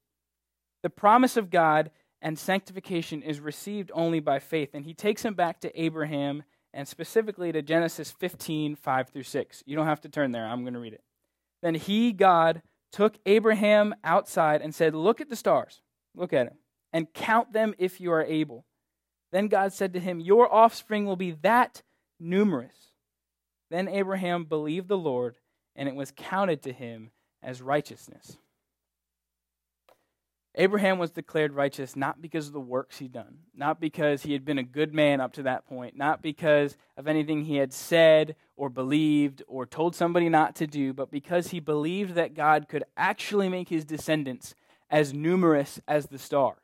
The 0.82 0.90
promise 0.90 1.36
of 1.36 1.50
God 1.50 1.90
and 2.20 2.38
sanctification 2.38 3.22
is 3.22 3.40
received 3.40 3.90
only 3.94 4.20
by 4.20 4.38
faith. 4.38 4.70
And 4.74 4.84
he 4.84 4.94
takes 4.94 5.24
him 5.24 5.34
back 5.34 5.60
to 5.60 5.80
Abraham 5.80 6.44
and 6.72 6.88
specifically 6.88 7.52
to 7.52 7.60
Genesis 7.60 8.10
15, 8.10 8.76
5 8.76 9.08
through 9.08 9.22
6. 9.24 9.62
You 9.66 9.76
don't 9.76 9.86
have 9.86 10.00
to 10.02 10.08
turn 10.08 10.32
there, 10.32 10.46
I'm 10.46 10.62
going 10.62 10.74
to 10.74 10.80
read 10.80 10.94
it. 10.94 11.02
Then 11.62 11.74
he, 11.74 12.12
God, 12.12 12.62
took 12.90 13.16
Abraham 13.26 13.94
outside 14.04 14.62
and 14.62 14.74
said, 14.74 14.94
Look 14.94 15.20
at 15.20 15.28
the 15.28 15.36
stars, 15.36 15.82
look 16.14 16.32
at 16.32 16.46
them, 16.46 16.58
and 16.92 17.12
count 17.12 17.52
them 17.52 17.74
if 17.78 18.00
you 18.00 18.12
are 18.12 18.24
able. 18.24 18.64
Then 19.32 19.48
God 19.48 19.72
said 19.72 19.92
to 19.94 20.00
him, 20.00 20.20
Your 20.20 20.52
offspring 20.52 21.06
will 21.06 21.16
be 21.16 21.32
that 21.42 21.82
numerous. 22.18 22.74
Then 23.70 23.88
Abraham 23.88 24.44
believed 24.44 24.88
the 24.88 24.98
Lord, 24.98 25.36
and 25.74 25.88
it 25.88 25.94
was 25.94 26.12
counted 26.14 26.62
to 26.62 26.72
him 26.72 27.10
as 27.42 27.62
righteousness. 27.62 28.36
Abraham 30.54 30.98
was 30.98 31.10
declared 31.10 31.54
righteous 31.54 31.96
not 31.96 32.20
because 32.20 32.46
of 32.46 32.52
the 32.52 32.60
works 32.60 32.98
he'd 32.98 33.12
done, 33.12 33.38
not 33.54 33.80
because 33.80 34.22
he 34.22 34.34
had 34.34 34.44
been 34.44 34.58
a 34.58 34.62
good 34.62 34.92
man 34.92 35.20
up 35.20 35.32
to 35.34 35.42
that 35.44 35.66
point, 35.66 35.96
not 35.96 36.20
because 36.20 36.76
of 36.98 37.08
anything 37.08 37.44
he 37.44 37.56
had 37.56 37.72
said 37.72 38.36
or 38.54 38.68
believed 38.68 39.42
or 39.48 39.64
told 39.64 39.96
somebody 39.96 40.28
not 40.28 40.54
to 40.56 40.66
do, 40.66 40.92
but 40.92 41.10
because 41.10 41.48
he 41.48 41.60
believed 41.60 42.14
that 42.14 42.34
God 42.34 42.68
could 42.68 42.84
actually 42.98 43.48
make 43.48 43.70
his 43.70 43.86
descendants 43.86 44.54
as 44.90 45.14
numerous 45.14 45.80
as 45.88 46.06
the 46.06 46.18
stars. 46.18 46.58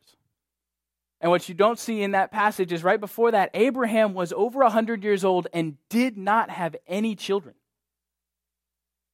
And 1.21 1.31
what 1.31 1.49
you 1.49 1.55
don't 1.55 1.79
see 1.79 2.03
in 2.03 2.13
that 2.13 2.31
passage 2.31 2.73
is 2.73 2.85
right 2.85 3.01
before 3.01 3.31
that, 3.31 3.51
Abraham 3.55 4.13
was 4.13 4.33
over 4.35 4.61
100 4.61 5.03
years 5.03 5.25
old 5.25 5.49
and 5.53 5.79
did 5.89 6.17
not 6.17 6.51
have 6.51 6.77
any 6.87 7.17
children. 7.17 7.55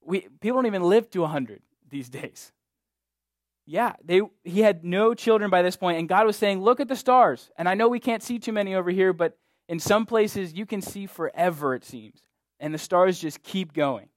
We, 0.02 0.28
people 0.40 0.58
don't 0.58 0.66
even 0.66 0.82
live 0.82 1.08
to 1.10 1.20
100 1.20 1.62
these 1.88 2.10
days. 2.10 2.52
Yeah, 3.66 3.94
they, 4.04 4.20
he 4.42 4.60
had 4.60 4.84
no 4.84 5.14
children 5.14 5.50
by 5.50 5.62
this 5.62 5.76
point, 5.76 5.98
and 5.98 6.08
God 6.08 6.26
was 6.26 6.36
saying, 6.36 6.60
Look 6.60 6.80
at 6.80 6.88
the 6.88 6.96
stars. 6.96 7.50
And 7.56 7.68
I 7.68 7.74
know 7.74 7.88
we 7.88 8.00
can't 8.00 8.22
see 8.22 8.38
too 8.38 8.52
many 8.52 8.74
over 8.74 8.90
here, 8.90 9.12
but 9.12 9.38
in 9.68 9.78
some 9.78 10.04
places 10.04 10.52
you 10.52 10.66
can 10.66 10.82
see 10.82 11.06
forever, 11.06 11.74
it 11.74 11.84
seems. 11.84 12.20
And 12.60 12.74
the 12.74 12.78
stars 12.78 13.18
just 13.18 13.42
keep 13.42 13.72
going. 13.72 14.08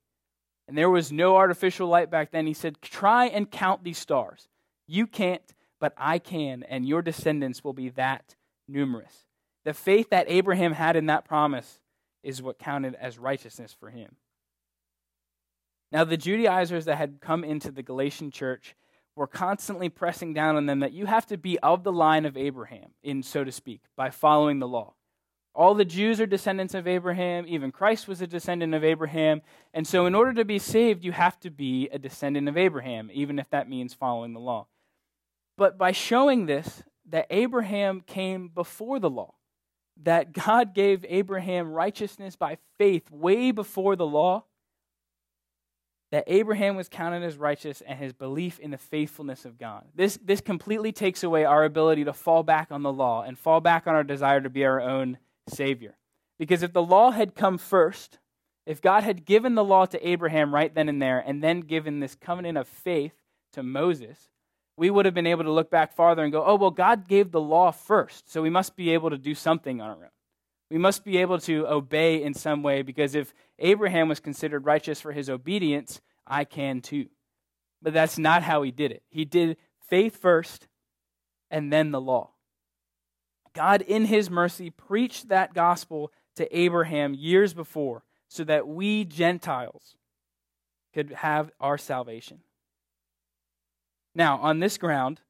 And 0.68 0.78
there 0.78 0.90
was 0.90 1.12
no 1.12 1.38
artificial 1.38 1.88
light 1.88 2.12
back 2.12 2.32
then. 2.32 2.46
He 2.46 2.54
said, 2.54 2.82
Try 2.82 3.28
and 3.28 3.50
count 3.50 3.84
these 3.84 3.98
stars. 3.98 4.50
You 4.86 5.08
can't, 5.08 5.42
but 5.80 5.94
I 5.98 6.20
can, 6.20 6.64
and 6.64 6.88
your 6.88 7.02
descendants 7.02 7.64
will 7.64 7.74
be 7.74 7.90
that 7.90 8.36
numerous. 8.68 9.26
The 9.64 9.74
faith 9.74 10.10
that 10.10 10.30
Abraham 10.30 10.74
had 10.74 10.96
in 10.96 11.06
that 11.08 11.26
promise 11.26 11.80
is 12.24 12.42
what 12.42 12.60
counted 12.60 12.96
as 12.96 13.18
righteousness 13.18 13.76
for 13.78 13.90
him. 13.90 14.16
Now, 15.92 16.04
the 16.04 16.18
Judaizers 16.18 16.86
that 16.86 16.98
had 16.98 17.22
come 17.22 17.44
into 17.46 17.72
the 17.72 17.84
Galatian 17.84 18.32
church 18.32 18.76
were 19.18 19.28
constantly 19.28 19.90
pressing 19.90 20.34
down 20.34 20.56
on 20.56 20.68
them 20.68 20.80
that 20.80 20.94
you 20.94 21.08
have 21.08 21.26
to 21.26 21.38
be 21.38 21.58
of 21.60 21.84
the 21.84 21.92
line 21.92 22.26
of 22.26 22.38
Abraham, 22.38 22.92
in 23.04 23.24
so 23.24 23.44
to 23.44 23.52
speak, 23.52 23.82
by 23.96 24.12
following 24.12 24.60
the 24.60 24.68
law. 24.68 24.94
All 25.56 25.74
the 25.74 25.86
Jews 25.86 26.22
are 26.22 26.28
descendants 26.28 26.76
of 26.76 26.88
Abraham, 26.88 27.46
even 27.48 27.72
Christ 27.72 28.08
was 28.08 28.22
a 28.22 28.28
descendant 28.28 28.76
of 28.76 28.84
Abraham. 28.84 29.42
And 29.74 29.88
so, 29.88 30.06
in 30.06 30.14
order 30.14 30.34
to 30.36 30.46
be 30.46 30.60
saved, 30.60 31.04
you 31.04 31.12
have 31.12 31.40
to 31.40 31.50
be 31.50 31.90
a 31.90 31.98
descendant 31.98 32.48
of 32.48 32.58
Abraham, 32.58 33.10
even 33.12 33.40
if 33.40 33.50
that 33.50 33.68
means 33.68 33.96
following 33.96 34.34
the 34.34 34.40
law. 34.40 34.68
But 35.58 35.80
by 35.80 35.94
showing 35.94 36.46
this, 36.46 36.84
that 37.10 37.26
Abraham 37.32 38.02
came 38.02 38.50
before 38.50 39.00
the 39.00 39.10
law, 39.10 39.34
that 40.04 40.32
God 40.32 40.76
gave 40.76 41.04
Abraham 41.10 41.72
righteousness 41.72 42.36
by 42.36 42.60
faith 42.78 43.10
way 43.10 43.50
before 43.50 43.96
the 43.96 44.06
law, 44.06 44.44
that 46.12 46.24
Abraham 46.28 46.76
was 46.76 46.88
counted 46.88 47.24
as 47.24 47.38
righteous 47.38 47.82
and 47.82 48.00
his 48.00 48.14
belief 48.14 48.60
in 48.60 48.72
the 48.72 48.78
faithfulness 48.78 49.44
of 49.44 49.58
God. 49.58 49.86
This, 49.94 50.18
this 50.24 50.40
completely 50.40 50.92
takes 50.92 51.24
away 51.24 51.44
our 51.44 51.66
ability 51.66 52.06
to 52.06 52.14
fall 52.14 52.44
back 52.44 52.70
on 52.72 52.84
the 52.84 52.94
law 52.94 53.24
and 53.24 53.38
fall 53.38 53.60
back 53.60 53.88
on 53.88 53.96
our 53.96 54.04
desire 54.04 54.40
to 54.40 54.50
be 54.50 54.64
our 54.64 54.80
own 54.80 55.18
Savior. 55.50 55.98
Because 56.40 56.64
if 56.64 56.72
the 56.72 56.84
law 56.84 57.12
had 57.12 57.36
come 57.36 57.58
first, 57.58 58.20
if 58.66 58.82
God 58.82 59.04
had 59.04 59.26
given 59.26 59.56
the 59.56 59.64
law 59.64 59.86
to 59.86 60.08
Abraham 60.08 60.54
right 60.54 60.74
then 60.74 60.88
and 60.88 61.02
there, 61.02 61.20
and 61.20 61.44
then 61.44 61.62
given 61.62 62.00
this 62.00 62.16
covenant 62.16 62.58
of 62.58 62.68
faith 62.68 63.14
to 63.54 63.64
Moses, 63.64 64.30
we 64.78 64.90
would 64.90 65.06
have 65.06 65.14
been 65.14 65.28
able 65.28 65.44
to 65.44 65.52
look 65.52 65.72
back 65.72 65.94
farther 65.94 66.24
and 66.24 66.32
go, 66.32 66.44
oh, 66.46 66.56
well, 66.56 66.72
God 66.72 67.08
gave 67.08 67.32
the 67.32 67.42
law 67.42 67.72
first, 67.72 68.32
so 68.32 68.42
we 68.42 68.50
must 68.50 68.76
be 68.76 68.92
able 68.92 69.10
to 69.10 69.18
do 69.18 69.34
something 69.34 69.82
on 69.82 69.90
our 69.90 69.96
own. 69.96 70.10
We 70.70 70.78
must 70.78 71.06
be 71.06 71.18
able 71.18 71.40
to 71.40 71.66
obey 71.68 72.22
in 72.22 72.34
some 72.34 72.62
way 72.62 72.82
because 72.82 73.16
if 73.16 73.34
Abraham 73.60 74.10
was 74.10 74.20
considered 74.20 74.66
righteous 74.66 75.00
for 75.00 75.12
his 75.12 75.30
obedience, 75.30 76.02
I 76.26 76.44
can 76.44 76.82
too. 76.82 77.08
But 77.82 77.94
that's 77.94 78.18
not 78.18 78.44
how 78.44 78.64
he 78.64 78.72
did 78.72 78.92
it. 78.92 79.04
He 79.10 79.24
did 79.24 79.58
faith 79.88 80.18
first 80.18 80.68
and 81.50 81.72
then 81.72 81.92
the 81.92 82.02
law. 82.02 82.32
God, 83.54 83.82
in 83.82 84.06
his 84.06 84.30
mercy, 84.30 84.70
preached 84.70 85.30
that 85.30 85.54
gospel 85.54 86.12
to 86.36 86.58
Abraham 86.58 87.14
years 87.14 87.54
before 87.54 88.04
so 88.28 88.44
that 88.44 88.68
we 88.68 89.06
Gentiles 89.06 89.96
could 90.94 91.12
have 91.12 91.50
our 91.60 91.78
salvation. 91.78 92.42
Now, 94.14 94.38
on 94.40 94.60
this 94.60 94.78
ground, 94.78 95.22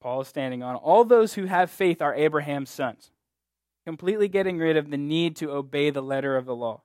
Paul 0.00 0.22
is 0.22 0.28
standing 0.28 0.62
on, 0.62 0.76
all 0.76 1.04
those 1.04 1.34
who 1.34 1.44
have 1.44 1.70
faith 1.70 2.02
are 2.02 2.14
Abraham's 2.14 2.70
sons 2.70 3.10
completely 3.86 4.26
getting 4.28 4.58
rid 4.58 4.76
of 4.76 4.90
the 4.90 4.96
need 4.96 5.36
to 5.36 5.52
obey 5.52 5.90
the 5.90 6.02
letter 6.02 6.36
of 6.36 6.44
the 6.44 6.54
law. 6.54 6.82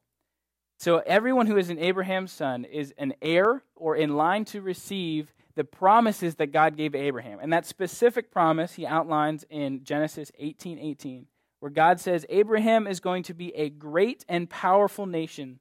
So 0.78 1.00
everyone 1.00 1.48
who 1.48 1.58
is 1.58 1.70
an 1.70 1.80
Abraham's 1.80 2.32
son 2.32 2.64
is 2.64 2.94
an 2.98 3.14
heir 3.22 3.64
or 3.76 3.96
in 3.96 4.16
line 4.16 4.46
to 4.46 4.62
receive 4.62 5.34
the 5.56 5.64
promises 5.64 6.36
that 6.36 6.52
God 6.52 6.78
gave 6.78 6.96
Abraham. 6.96 7.40
And 7.42 7.52
that 7.54 7.66
specific 7.66 8.32
promise 8.32 8.74
he 8.74 8.86
outlines 8.86 9.46
in 9.50 9.84
Genesis 9.84 10.32
18:18, 10.40 10.78
18, 10.78 10.80
18, 10.80 11.28
where 11.60 11.72
God 11.72 12.00
says 12.00 12.26
Abraham 12.30 12.88
is 12.88 13.00
going 13.00 13.24
to 13.24 13.34
be 13.34 13.54
a 13.56 13.70
great 13.70 14.24
and 14.30 14.50
powerful 14.50 15.06
nation 15.06 15.60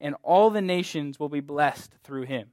and 0.00 0.14
all 0.22 0.50
the 0.50 0.62
nations 0.62 1.20
will 1.20 1.28
be 1.28 1.40
blessed 1.40 1.92
through 2.02 2.22
him. 2.22 2.50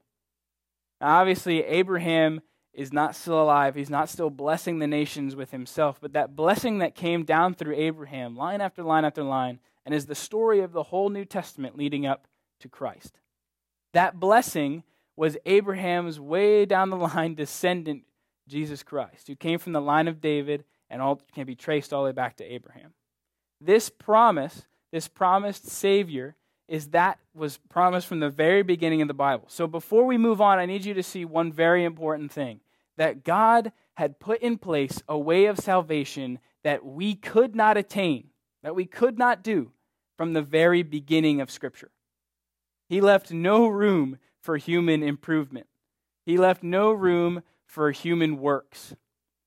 Now 0.99 1.19
obviously 1.19 1.63
Abraham 1.63 2.41
is 2.73 2.93
not 2.93 3.15
still 3.15 3.41
alive. 3.41 3.75
He's 3.75 3.89
not 3.89 4.09
still 4.09 4.29
blessing 4.29 4.79
the 4.79 4.87
nations 4.87 5.35
with 5.35 5.51
himself. 5.51 5.99
But 5.99 6.13
that 6.13 6.35
blessing 6.35 6.79
that 6.79 6.95
came 6.95 7.23
down 7.23 7.55
through 7.55 7.75
Abraham, 7.75 8.35
line 8.35 8.61
after 8.61 8.83
line 8.83 9.05
after 9.05 9.23
line, 9.23 9.59
and 9.85 9.95
is 9.95 10.05
the 10.05 10.15
story 10.15 10.59
of 10.59 10.73
the 10.73 10.83
whole 10.83 11.09
New 11.09 11.25
Testament 11.25 11.77
leading 11.77 12.05
up 12.05 12.27
to 12.59 12.69
Christ. 12.69 13.19
That 13.93 14.19
blessing 14.19 14.83
was 15.15 15.37
Abraham's 15.45 16.19
way 16.19 16.65
down 16.65 16.89
the 16.89 16.97
line 16.97 17.35
descendant, 17.35 18.03
Jesus 18.47 18.83
Christ, 18.83 19.27
who 19.27 19.35
came 19.35 19.59
from 19.59 19.73
the 19.73 19.81
line 19.81 20.07
of 20.07 20.21
David 20.21 20.63
and 20.89 21.01
all 21.01 21.21
can 21.33 21.45
be 21.45 21.55
traced 21.55 21.91
all 21.91 22.03
the 22.03 22.09
way 22.09 22.13
back 22.13 22.37
to 22.37 22.45
Abraham. 22.45 22.93
This 23.59 23.89
promise, 23.89 24.67
this 24.91 25.07
promised 25.07 25.67
Savior, 25.67 26.35
is 26.67 26.87
that 26.89 27.19
was 27.33 27.57
promised 27.69 28.07
from 28.07 28.19
the 28.19 28.29
very 28.29 28.61
beginning 28.61 29.01
of 29.01 29.07
the 29.07 29.13
Bible. 29.13 29.45
So 29.47 29.67
before 29.67 30.05
we 30.05 30.17
move 30.17 30.41
on, 30.41 30.59
I 30.59 30.65
need 30.65 30.85
you 30.85 30.93
to 30.93 31.03
see 31.03 31.25
one 31.25 31.51
very 31.51 31.83
important 31.83 32.31
thing 32.31 32.59
that 32.97 33.23
God 33.23 33.71
had 33.95 34.19
put 34.19 34.41
in 34.41 34.57
place 34.57 35.01
a 35.07 35.17
way 35.17 35.45
of 35.45 35.59
salvation 35.59 36.39
that 36.63 36.85
we 36.85 37.15
could 37.15 37.55
not 37.55 37.77
attain, 37.77 38.29
that 38.63 38.75
we 38.75 38.85
could 38.85 39.17
not 39.17 39.43
do 39.43 39.71
from 40.17 40.33
the 40.33 40.41
very 40.41 40.83
beginning 40.83 41.39
of 41.39 41.51
Scripture. 41.51 41.91
He 42.89 43.01
left 43.01 43.31
no 43.31 43.67
room 43.67 44.17
for 44.41 44.57
human 44.57 45.03
improvement, 45.03 45.67
He 46.25 46.37
left 46.37 46.63
no 46.63 46.91
room 46.91 47.43
for 47.65 47.91
human 47.91 48.39
works. 48.39 48.95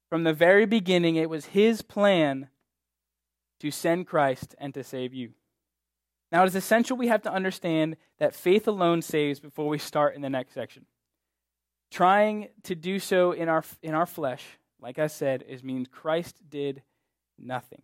From 0.09 0.25
the 0.25 0.33
very 0.35 0.67
beginning, 0.67 1.17
it 1.17 1.31
was 1.31 1.47
his 1.47 1.83
plan 1.83 2.49
to 3.61 3.71
send 3.71 4.09
Christ 4.09 4.55
and 4.59 4.75
to 4.75 4.83
save 4.83 5.15
you. 5.15 5.35
Now, 6.33 6.45
it 6.45 6.47
is 6.47 6.55
essential 6.55 6.97
we 6.97 7.09
have 7.09 7.23
to 7.23 7.33
understand 7.33 7.97
that 8.19 8.35
faith 8.35 8.69
alone 8.69 9.03
saves 9.03 9.41
before 9.41 9.69
we 9.69 9.79
start 9.79 10.15
in 10.15 10.23
the 10.23 10.31
next 10.31 10.55
section. 10.55 10.87
Trying 11.91 12.49
to 12.63 12.77
do 12.77 13.01
so 13.01 13.33
in 13.33 13.49
our, 13.49 13.65
in 13.83 13.95
our 13.95 14.07
flesh, 14.07 14.45
like 14.81 14.99
I 14.99 15.09
said, 15.09 15.45
is 15.49 15.65
means 15.65 15.89
Christ 15.89 16.39
did 16.49 16.83
nothing. 17.37 17.83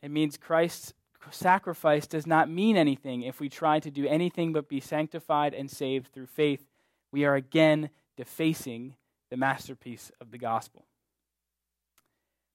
It 0.00 0.10
means 0.10 0.36
Christ's 0.36 0.94
sacrifice 1.30 2.06
does 2.06 2.26
not 2.26 2.50
mean 2.50 2.76
anything 2.76 3.22
if 3.22 3.40
we 3.40 3.48
try 3.48 3.80
to 3.80 3.90
do 3.90 4.06
anything 4.06 4.52
but 4.52 4.68
be 4.68 4.80
sanctified 4.80 5.54
and 5.54 5.70
saved 5.70 6.12
through 6.12 6.26
faith. 6.26 6.64
We 7.10 7.24
are 7.24 7.34
again 7.34 7.90
defacing 8.16 8.96
the 9.30 9.36
masterpiece 9.36 10.10
of 10.20 10.30
the 10.30 10.38
gospel. 10.38 10.86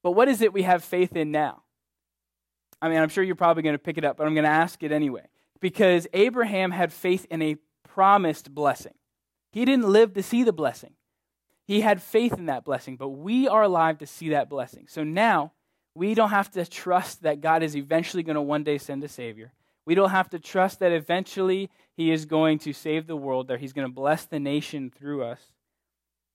But 0.04 0.12
what 0.12 0.28
is 0.28 0.42
it 0.42 0.54
we 0.54 0.64
have 0.64 0.84
faith 0.84 1.16
in 1.16 1.32
now? 1.32 1.64
I 2.82 2.90
mean, 2.90 3.00
I'm 3.00 3.10
sure 3.10 3.24
you're 3.24 3.36
probably 3.36 3.64
going 3.64 3.76
to 3.76 3.80
pick 3.80 3.98
it 3.98 4.06
up, 4.06 4.18
but 4.18 4.28
I'm 4.28 4.34
going 4.34 4.46
to 4.46 4.50
ask 4.50 4.82
it 4.84 4.92
anyway. 4.92 5.28
Because 5.60 6.08
Abraham 6.14 6.72
had 6.72 6.94
faith 6.94 7.26
in 7.30 7.42
a 7.42 7.58
promised 7.88 8.54
blessing. 8.54 8.94
He 9.52 9.66
didn't 9.66 9.90
live 9.90 10.14
to 10.14 10.24
see 10.24 10.44
the 10.44 10.54
blessing, 10.54 10.94
he 11.66 11.82
had 11.82 12.02
faith 12.02 12.34
in 12.34 12.46
that 12.46 12.64
blessing, 12.64 12.96
but 12.96 13.10
we 13.10 13.48
are 13.48 13.64
alive 13.64 13.98
to 13.98 14.08
see 14.08 14.30
that 14.30 14.50
blessing. 14.50 14.86
So 14.88 15.04
now, 15.04 15.52
we 15.96 16.14
don't 16.14 16.30
have 16.30 16.52
to 16.52 16.66
trust 16.66 17.24
that 17.24 17.42
God 17.42 17.64
is 17.64 17.76
eventually 17.76 18.24
going 18.24 18.36
to 18.36 18.42
one 18.42 18.64
day 18.64 18.78
send 18.78 19.04
a 19.04 19.08
Savior. 19.08 19.52
We 19.86 19.96
don't 19.96 20.12
have 20.12 20.30
to 20.30 20.40
trust 20.40 20.80
that 20.80 20.92
eventually 20.92 21.70
He 21.96 22.12
is 22.12 22.26
going 22.26 22.60
to 22.60 22.74
save 22.74 23.08
the 23.08 23.16
world, 23.16 23.48
that 23.48 23.60
He's 23.60 23.74
going 23.74 23.88
to 23.88 23.94
bless 23.94 24.26
the 24.26 24.40
nation 24.40 24.92
through 24.96 25.24
us. 25.24 25.42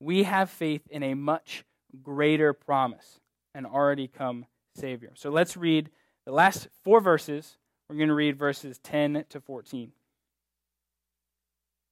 We 0.00 0.24
have 0.24 0.50
faith 0.50 0.82
in 0.90 1.02
a 1.02 1.14
much 1.14 1.64
greater 2.02 2.52
promise, 2.52 3.20
an 3.54 3.64
already 3.64 4.08
come 4.08 4.46
Savior. 4.74 5.12
So 5.14 5.30
let's 5.30 5.56
read 5.56 5.90
the 6.24 6.32
last 6.32 6.68
four 6.82 7.00
verses. 7.00 7.56
We're 7.88 7.96
going 7.96 8.08
to 8.08 8.14
read 8.14 8.38
verses 8.38 8.78
10 8.78 9.24
to 9.28 9.40
14. 9.40 9.92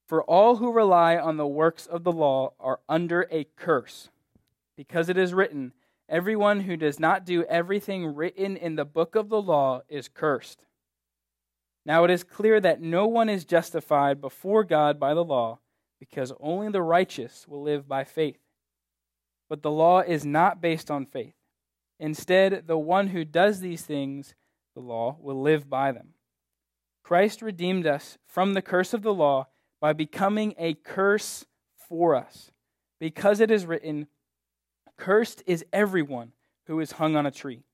For 0.06 0.22
all 0.24 0.56
who 0.56 0.72
rely 0.72 1.16
on 1.16 1.36
the 1.36 1.46
works 1.46 1.86
of 1.86 2.02
the 2.04 2.12
law 2.12 2.54
are 2.58 2.80
under 2.88 3.28
a 3.30 3.44
curse, 3.56 4.08
because 4.76 5.08
it 5.08 5.16
is 5.16 5.34
written, 5.34 5.72
Everyone 6.08 6.60
who 6.60 6.76
does 6.76 6.98
not 6.98 7.24
do 7.24 7.44
everything 7.44 8.06
written 8.06 8.56
in 8.56 8.74
the 8.74 8.84
book 8.84 9.14
of 9.14 9.28
the 9.28 9.40
law 9.40 9.82
is 9.88 10.08
cursed. 10.08 10.64
Now 11.86 12.02
it 12.02 12.10
is 12.10 12.24
clear 12.24 12.60
that 12.60 12.80
no 12.80 13.06
one 13.06 13.28
is 13.28 13.44
justified 13.44 14.20
before 14.20 14.64
God 14.64 14.98
by 14.98 15.14
the 15.14 15.24
law, 15.24 15.60
because 16.00 16.32
only 16.40 16.70
the 16.70 16.82
righteous 16.82 17.46
will 17.46 17.62
live 17.62 17.86
by 17.86 18.02
faith. 18.02 18.40
But 19.48 19.62
the 19.62 19.70
law 19.70 20.00
is 20.00 20.24
not 20.24 20.60
based 20.60 20.90
on 20.90 21.06
faith. 21.06 21.34
Instead, 22.00 22.66
the 22.66 22.78
one 22.78 23.08
who 23.08 23.26
does 23.26 23.60
these 23.60 23.82
things, 23.82 24.34
the 24.74 24.80
law, 24.80 25.18
will 25.20 25.40
live 25.40 25.68
by 25.68 25.92
them. 25.92 26.14
Christ 27.04 27.42
redeemed 27.42 27.86
us 27.86 28.16
from 28.26 28.54
the 28.54 28.62
curse 28.62 28.94
of 28.94 29.02
the 29.02 29.12
law 29.12 29.48
by 29.80 29.92
becoming 29.92 30.54
a 30.58 30.74
curse 30.74 31.44
for 31.88 32.16
us, 32.16 32.50
because 32.98 33.38
it 33.38 33.50
is 33.50 33.66
written, 33.66 34.06
Cursed 34.96 35.42
is 35.46 35.64
everyone 35.72 36.32
who 36.66 36.80
is 36.80 36.92
hung 36.92 37.16
on 37.16 37.26
a 37.26 37.30
tree. 37.30 37.64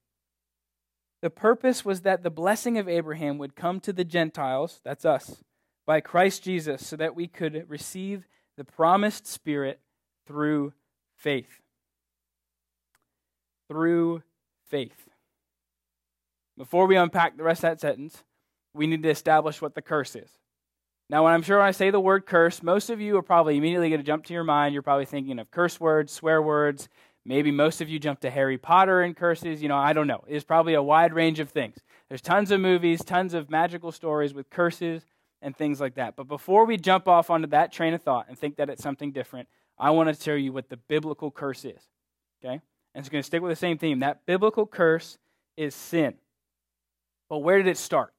The 1.23 1.31
purpose 1.31 1.85
was 1.85 2.01
that 2.03 2.23
the 2.23 2.31
blessing 2.31 2.79
of 2.79 2.89
Abraham 2.89 3.39
would 3.39 3.55
come 3.55 3.79
to 3.81 3.93
the 3.93 4.05
Gentiles, 4.05 4.81
that's 4.85 5.05
us, 5.05 5.45
by 5.87 6.01
Christ 6.01 6.43
Jesus, 6.43 6.85
so 6.85 6.97
that 6.97 7.15
we 7.15 7.29
could 7.29 7.65
receive 7.69 8.27
the 8.57 8.65
promised 8.65 9.27
Spirit 9.27 9.81
through 10.27 10.73
faith. 11.15 11.61
Through 13.69 14.23
faith. 14.71 15.09
Before 16.57 16.87
we 16.87 16.97
unpack 16.97 17.37
the 17.37 17.43
rest 17.43 17.59
of 17.65 17.71
that 17.71 17.81
sentence, 17.81 18.23
we 18.75 18.87
need 18.87 19.03
to 19.03 19.11
establish 19.11 19.61
what 19.61 19.75
the 19.75 19.83
curse 19.83 20.17
is. 20.17 20.31
Now, 21.09 21.25
when 21.25 21.33
I'm 21.33 21.43
sure 21.43 21.59
when 21.59 21.67
I 21.67 21.73
say 21.73 21.91
the 21.91 22.01
word 22.01 22.27
curse, 22.27 22.63
most 22.63 22.91
of 22.91 23.01
you 23.01 23.17
are 23.17 23.23
probably 23.23 23.57
immediately 23.57 23.91
going 23.91 24.01
to 24.01 24.07
jump 24.07 24.25
to 24.27 24.35
your 24.35 24.45
mind. 24.45 24.73
You're 24.73 24.83
probably 24.83 25.05
thinking 25.05 25.39
of 25.39 25.51
curse 25.51 25.79
words, 25.79 26.13
swear 26.13 26.43
words, 26.43 26.89
Maybe 27.27 27.51
most 27.51 27.81
of 27.81 27.89
you 27.89 27.99
jump 27.99 28.21
to 28.21 28.31
Harry 28.31 28.57
Potter 28.57 29.03
and 29.03 29.17
curses. 29.17 29.61
You 29.61 29.69
know, 29.69 29.77
I 29.77 29.93
don't 29.93 30.07
know. 30.07 30.23
It's 30.29 30.45
probably 30.45 30.75
a 30.75 30.83
wide 30.83 31.13
range 31.13 31.41
of 31.41 31.51
things. 31.51 31.77
There's 32.09 32.21
tons 32.21 32.53
of 32.53 32.61
movies, 32.61 33.05
tons 33.05 33.35
of 33.35 33.51
magical 33.51 33.91
stories 33.91 34.33
with 34.33 34.49
curses 34.49 35.05
and 35.43 35.57
things 35.57 35.81
like 35.81 35.97
that. 35.97 36.15
But 36.15 36.29
before 36.29 36.67
we 36.67 36.77
jump 36.77 37.09
off 37.09 37.29
onto 37.29 37.49
that 37.49 37.73
train 37.73 37.95
of 37.95 38.03
thought 38.03 38.27
and 38.29 38.39
think 38.39 38.57
that 38.57 38.71
it's 38.71 38.83
something 38.83 39.11
different, 39.11 39.49
I 39.77 39.91
want 39.91 40.09
to 40.09 40.15
tell 40.15 40.37
you 40.37 40.53
what 40.53 40.69
the 40.69 40.77
biblical 40.77 41.33
curse 41.33 41.65
is. 41.65 41.83
Okay? 42.45 42.61
And 42.97 43.03
it's 43.03 43.09
going 43.09 43.23
to 43.23 43.27
stick 43.27 43.43
with 43.43 43.53
the 43.53 43.57
same 43.57 43.77
theme. 43.77 44.01
That 44.01 44.25
biblical 44.27 44.67
curse 44.67 45.19
is 45.57 45.75
sin. 45.75 46.15
But 47.29 47.39
where 47.39 47.59
did 47.59 47.69
it 47.69 47.77
start? 47.77 48.13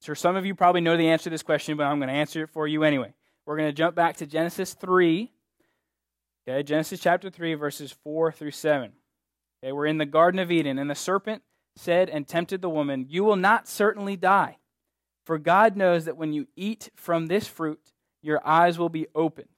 So 0.00 0.14
some 0.14 0.36
of 0.36 0.46
you 0.46 0.54
probably 0.54 0.80
know 0.80 0.96
the 0.96 1.08
answer 1.08 1.24
to 1.24 1.30
this 1.30 1.42
question, 1.42 1.76
but 1.76 1.84
I'm 1.84 1.98
going 1.98 2.08
to 2.08 2.14
answer 2.14 2.44
it 2.44 2.50
for 2.50 2.66
you 2.66 2.84
anyway. 2.84 3.12
We're 3.44 3.58
going 3.58 3.68
to 3.68 3.74
jump 3.74 3.94
back 3.94 4.16
to 4.18 4.26
Genesis 4.26 4.72
3 4.72 5.30
Okay, 6.46 6.62
Genesis 6.62 7.00
chapter 7.00 7.30
3, 7.30 7.54
verses 7.54 7.92
4 8.04 8.30
through 8.30 8.50
7. 8.50 8.92
Okay, 9.62 9.72
we're 9.72 9.86
in 9.86 9.96
the 9.96 10.04
Garden 10.04 10.38
of 10.38 10.50
Eden, 10.50 10.78
and 10.78 10.90
the 10.90 10.94
serpent 10.94 11.42
said 11.74 12.10
and 12.10 12.28
tempted 12.28 12.60
the 12.60 12.68
woman, 12.68 13.06
You 13.08 13.24
will 13.24 13.36
not 13.36 13.66
certainly 13.66 14.14
die, 14.14 14.58
for 15.24 15.38
God 15.38 15.74
knows 15.74 16.04
that 16.04 16.18
when 16.18 16.34
you 16.34 16.46
eat 16.54 16.90
from 16.94 17.26
this 17.26 17.48
fruit, 17.48 17.92
your 18.20 18.46
eyes 18.46 18.78
will 18.78 18.90
be 18.90 19.06
opened, 19.14 19.48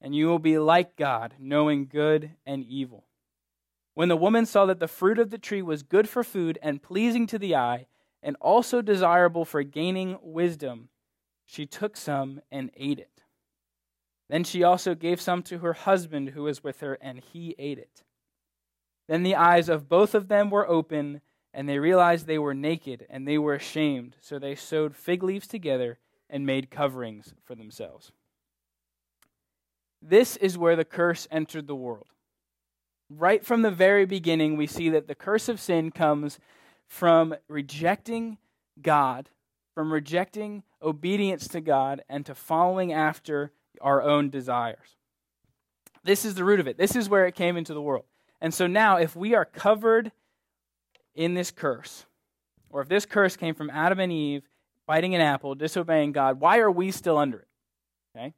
and 0.00 0.14
you 0.14 0.28
will 0.28 0.38
be 0.38 0.58
like 0.58 0.94
God, 0.94 1.34
knowing 1.40 1.86
good 1.86 2.30
and 2.46 2.64
evil. 2.64 3.07
When 3.98 4.08
the 4.08 4.16
woman 4.16 4.46
saw 4.46 4.64
that 4.66 4.78
the 4.78 4.86
fruit 4.86 5.18
of 5.18 5.30
the 5.30 5.38
tree 5.38 5.60
was 5.60 5.82
good 5.82 6.08
for 6.08 6.22
food 6.22 6.56
and 6.62 6.80
pleasing 6.80 7.26
to 7.26 7.36
the 7.36 7.56
eye, 7.56 7.88
and 8.22 8.36
also 8.40 8.80
desirable 8.80 9.44
for 9.44 9.64
gaining 9.64 10.16
wisdom, 10.22 10.88
she 11.44 11.66
took 11.66 11.96
some 11.96 12.40
and 12.48 12.70
ate 12.76 13.00
it. 13.00 13.24
Then 14.28 14.44
she 14.44 14.62
also 14.62 14.94
gave 14.94 15.20
some 15.20 15.42
to 15.42 15.58
her 15.58 15.72
husband 15.72 16.28
who 16.28 16.44
was 16.44 16.62
with 16.62 16.78
her, 16.78 16.96
and 17.00 17.18
he 17.18 17.56
ate 17.58 17.80
it. 17.80 18.04
Then 19.08 19.24
the 19.24 19.34
eyes 19.34 19.68
of 19.68 19.88
both 19.88 20.14
of 20.14 20.28
them 20.28 20.48
were 20.48 20.68
open, 20.68 21.20
and 21.52 21.68
they 21.68 21.80
realized 21.80 22.28
they 22.28 22.38
were 22.38 22.54
naked, 22.54 23.04
and 23.10 23.26
they 23.26 23.36
were 23.36 23.54
ashamed. 23.54 24.14
So 24.20 24.38
they 24.38 24.54
sewed 24.54 24.94
fig 24.94 25.24
leaves 25.24 25.48
together 25.48 25.98
and 26.30 26.46
made 26.46 26.70
coverings 26.70 27.34
for 27.42 27.56
themselves. 27.56 28.12
This 30.00 30.36
is 30.36 30.56
where 30.56 30.76
the 30.76 30.84
curse 30.84 31.26
entered 31.32 31.66
the 31.66 31.74
world. 31.74 32.06
Right 33.10 33.44
from 33.44 33.62
the 33.62 33.70
very 33.70 34.04
beginning, 34.04 34.56
we 34.56 34.66
see 34.66 34.90
that 34.90 35.08
the 35.08 35.14
curse 35.14 35.48
of 35.48 35.60
sin 35.60 35.90
comes 35.90 36.38
from 36.86 37.34
rejecting 37.48 38.38
God, 38.82 39.30
from 39.74 39.92
rejecting 39.92 40.62
obedience 40.82 41.48
to 41.48 41.60
God, 41.60 42.02
and 42.08 42.24
to 42.26 42.34
following 42.34 42.92
after 42.92 43.52
our 43.80 44.02
own 44.02 44.28
desires. 44.28 44.96
This 46.04 46.24
is 46.24 46.34
the 46.34 46.44
root 46.44 46.60
of 46.60 46.66
it. 46.66 46.78
This 46.78 46.96
is 46.96 47.08
where 47.08 47.26
it 47.26 47.34
came 47.34 47.56
into 47.56 47.74
the 47.74 47.82
world. 47.82 48.04
And 48.40 48.52
so 48.52 48.66
now, 48.66 48.98
if 48.98 49.16
we 49.16 49.34
are 49.34 49.44
covered 49.44 50.12
in 51.14 51.34
this 51.34 51.50
curse, 51.50 52.06
or 52.70 52.82
if 52.82 52.88
this 52.88 53.06
curse 53.06 53.36
came 53.36 53.54
from 53.54 53.70
Adam 53.70 54.00
and 54.00 54.12
Eve 54.12 54.42
biting 54.86 55.14
an 55.14 55.20
apple, 55.20 55.54
disobeying 55.54 56.12
God, 56.12 56.40
why 56.40 56.58
are 56.58 56.70
we 56.70 56.90
still 56.90 57.18
under 57.18 57.40
it? 57.40 57.48
Okay? 58.16 58.34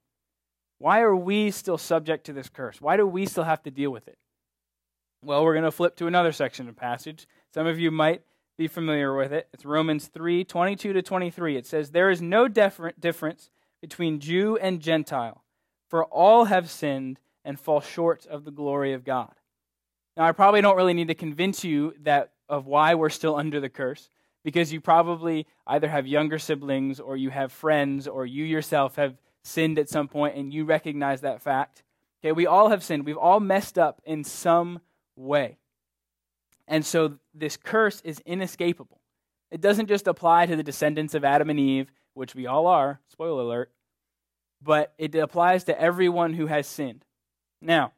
Why 0.79 1.01
are 1.01 1.15
we 1.15 1.51
still 1.51 1.79
subject 1.79 2.27
to 2.27 2.33
this 2.33 2.49
curse? 2.49 2.81
Why 2.81 2.97
do 2.97 3.07
we 3.07 3.27
still 3.27 3.45
have 3.45 3.63
to 3.65 3.71
deal 3.71 3.91
with 3.91 4.09
it? 4.09 4.19
Well, 5.23 5.45
we're 5.45 5.53
going 5.53 5.65
to 5.65 5.71
flip 5.71 5.97
to 5.97 6.07
another 6.07 6.33
section 6.33 6.67
of 6.69 6.77
passage. 6.77 7.27
Some 7.53 7.67
of 7.67 7.79
you 7.79 7.91
might 7.91 8.23
be 8.57 8.69
familiar 8.69 9.15
with 9.15 9.35
it. 9.35 9.49
It's 9.53 9.67
Romans 9.67 10.07
3 10.07 10.45
22 10.45 10.95
to 10.95 11.03
23. 11.03 11.57
It 11.57 11.67
says, 11.67 11.91
There 11.91 12.09
is 12.09 12.23
no 12.23 12.49
difference 12.49 13.51
between 13.83 14.21
Jew 14.21 14.57
and 14.57 14.81
Gentile, 14.81 15.45
for 15.89 16.07
all 16.07 16.47
have 16.47 16.71
sinned 16.71 17.21
and 17.45 17.61
fall 17.61 17.83
short 17.83 18.27
of 18.27 18.45
the 18.45 18.51
glory 18.51 18.95
of 18.95 19.05
God. 19.05 19.33
Now, 20.17 20.25
I 20.25 20.33
probably 20.33 20.63
don't 20.63 20.77
really 20.77 20.95
need 20.95 21.09
to 21.09 21.15
convince 21.15 21.65
you 21.65 21.95
that 22.03 22.33
of 22.49 22.67
why 22.67 22.95
we're 22.95 23.11
still 23.11 23.37
under 23.37 23.61
the 23.61 23.69
curse, 23.69 24.09
because 24.43 24.73
you 24.73 24.81
probably 24.81 25.47
either 25.67 25.89
have 25.89 26.07
younger 26.07 26.39
siblings 26.39 26.99
or 26.99 27.17
you 27.17 27.29
have 27.29 27.53
friends 27.53 28.09
or 28.09 28.25
you 28.25 28.45
yourself 28.45 28.97
have 28.97 29.19
sinned 29.43 29.79
at 29.79 29.89
some 29.91 30.09
point 30.09 30.37
and 30.37 30.53
you 30.53 30.65
recognize 30.65 31.21
that 31.21 31.43
fact. 31.43 31.83
Okay, 32.23 32.33
we 32.33 32.47
all 32.47 32.71
have 32.71 32.83
sinned. 32.83 33.05
We've 33.05 33.17
all 33.17 33.41
messed 33.41 33.79
up 33.79 34.01
in 34.05 34.25
some 34.25 34.81
way. 35.21 35.59
And 36.67 36.85
so 36.85 37.19
this 37.35 37.57
curse 37.57 38.01
is 38.03 38.21
inescapable. 38.27 39.01
It 39.51 39.61
doesn't 39.61 39.89
just 39.89 40.07
apply 40.07 40.47
to 40.47 40.57
the 40.57 40.63
descendants 40.63 41.15
of 41.15 41.25
Adam 41.25 41.51
and 41.51 41.59
Eve 41.59 41.91
which 42.15 42.35
we 42.35 42.47
all 42.47 42.67
are, 42.67 43.01
spoiler 43.09 43.43
alert, 43.43 43.73
but 44.63 44.93
it 44.99 45.15
applies 45.15 45.65
to 45.65 45.81
everyone 45.81 46.35
who 46.35 46.47
has 46.47 46.67
sinned. 46.67 47.05
Now, 47.61 47.93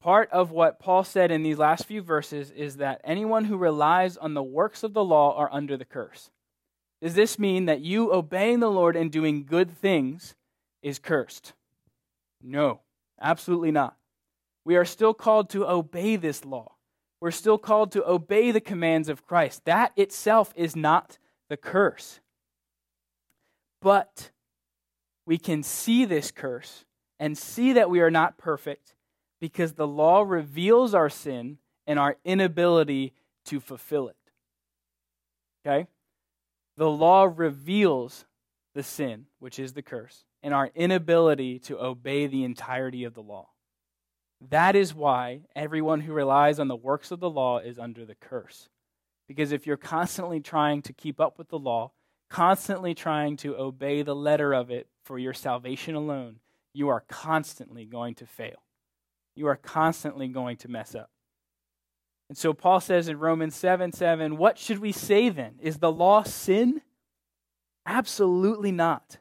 part 0.00 0.30
of 0.30 0.50
what 0.50 0.78
Paul 0.78 1.04
said 1.04 1.30
in 1.30 1.42
these 1.42 1.58
last 1.58 1.86
few 1.86 2.02
verses 2.02 2.50
is 2.50 2.76
that 2.76 3.00
anyone 3.04 3.46
who 3.46 3.56
relies 3.56 4.16
on 4.16 4.34
the 4.34 4.42
works 4.42 4.82
of 4.82 4.92
the 4.92 5.04
law 5.04 5.36
are 5.36 5.52
under 5.52 5.76
the 5.76 5.84
curse. 5.84 6.30
Does 7.02 7.14
this 7.14 7.38
mean 7.38 7.64
that 7.64 7.80
you 7.80 8.12
obeying 8.12 8.60
the 8.60 8.70
Lord 8.70 8.94
and 8.94 9.10
doing 9.10 9.44
good 9.44 9.70
things 9.70 10.34
is 10.82 10.98
cursed? 10.98 11.54
No, 12.42 12.80
absolutely 13.20 13.70
not. 13.70 13.96
We 14.64 14.76
are 14.76 14.84
still 14.84 15.14
called 15.14 15.50
to 15.50 15.66
obey 15.66 16.16
this 16.16 16.44
law. 16.44 16.72
We're 17.20 17.30
still 17.30 17.58
called 17.58 17.92
to 17.92 18.08
obey 18.08 18.50
the 18.50 18.60
commands 18.60 19.08
of 19.08 19.26
Christ. 19.26 19.64
That 19.64 19.92
itself 19.96 20.52
is 20.56 20.74
not 20.74 21.18
the 21.48 21.56
curse. 21.56 22.20
But 23.82 24.30
we 25.26 25.38
can 25.38 25.62
see 25.62 26.04
this 26.04 26.30
curse 26.30 26.84
and 27.18 27.36
see 27.36 27.74
that 27.74 27.90
we 27.90 28.00
are 28.00 28.10
not 28.10 28.38
perfect 28.38 28.94
because 29.40 29.72
the 29.72 29.86
law 29.86 30.22
reveals 30.22 30.94
our 30.94 31.10
sin 31.10 31.58
and 31.86 31.98
our 31.98 32.16
inability 32.24 33.14
to 33.46 33.60
fulfill 33.60 34.08
it. 34.08 34.16
Okay? 35.66 35.86
The 36.76 36.90
law 36.90 37.24
reveals 37.24 38.24
the 38.74 38.82
sin, 38.82 39.26
which 39.38 39.58
is 39.58 39.72
the 39.72 39.82
curse, 39.82 40.24
and 40.42 40.54
our 40.54 40.70
inability 40.74 41.58
to 41.60 41.78
obey 41.78 42.26
the 42.26 42.44
entirety 42.44 43.04
of 43.04 43.14
the 43.14 43.22
law. 43.22 43.48
That 44.48 44.74
is 44.74 44.94
why 44.94 45.40
everyone 45.54 46.00
who 46.00 46.12
relies 46.12 46.58
on 46.58 46.68
the 46.68 46.76
works 46.76 47.10
of 47.10 47.20
the 47.20 47.30
law 47.30 47.58
is 47.58 47.78
under 47.78 48.06
the 48.06 48.14
curse. 48.14 48.68
Because 49.28 49.52
if 49.52 49.66
you're 49.66 49.76
constantly 49.76 50.40
trying 50.40 50.82
to 50.82 50.92
keep 50.92 51.20
up 51.20 51.38
with 51.38 51.50
the 51.50 51.58
law, 51.58 51.92
constantly 52.30 52.94
trying 52.94 53.36
to 53.38 53.56
obey 53.56 54.02
the 54.02 54.14
letter 54.14 54.52
of 54.52 54.70
it 54.70 54.88
for 55.04 55.18
your 55.18 55.34
salvation 55.34 55.94
alone, 55.94 56.36
you 56.72 56.88
are 56.88 57.04
constantly 57.08 57.84
going 57.84 58.14
to 58.14 58.26
fail. 58.26 58.62
You 59.36 59.46
are 59.46 59.56
constantly 59.56 60.28
going 60.28 60.56
to 60.58 60.68
mess 60.68 60.94
up. 60.94 61.10
And 62.28 62.38
so 62.38 62.52
Paul 62.52 62.80
says 62.80 63.08
in 63.08 63.18
Romans 63.18 63.56
7 63.56 63.92
7, 63.92 64.36
what 64.36 64.58
should 64.58 64.78
we 64.78 64.92
say 64.92 65.28
then? 65.28 65.56
Is 65.60 65.78
the 65.78 65.92
law 65.92 66.22
sin? 66.22 66.80
Absolutely 67.84 68.72
not. 68.72 69.18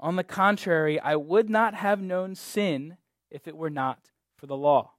On 0.00 0.16
the 0.16 0.24
contrary, 0.24 0.98
I 0.98 1.14
would 1.14 1.48
not 1.48 1.74
have 1.74 2.00
known 2.00 2.34
sin 2.34 2.96
if 3.32 3.48
it 3.48 3.56
were 3.56 3.70
not 3.70 3.98
for 4.36 4.46
the 4.46 4.56
law. 4.56 4.92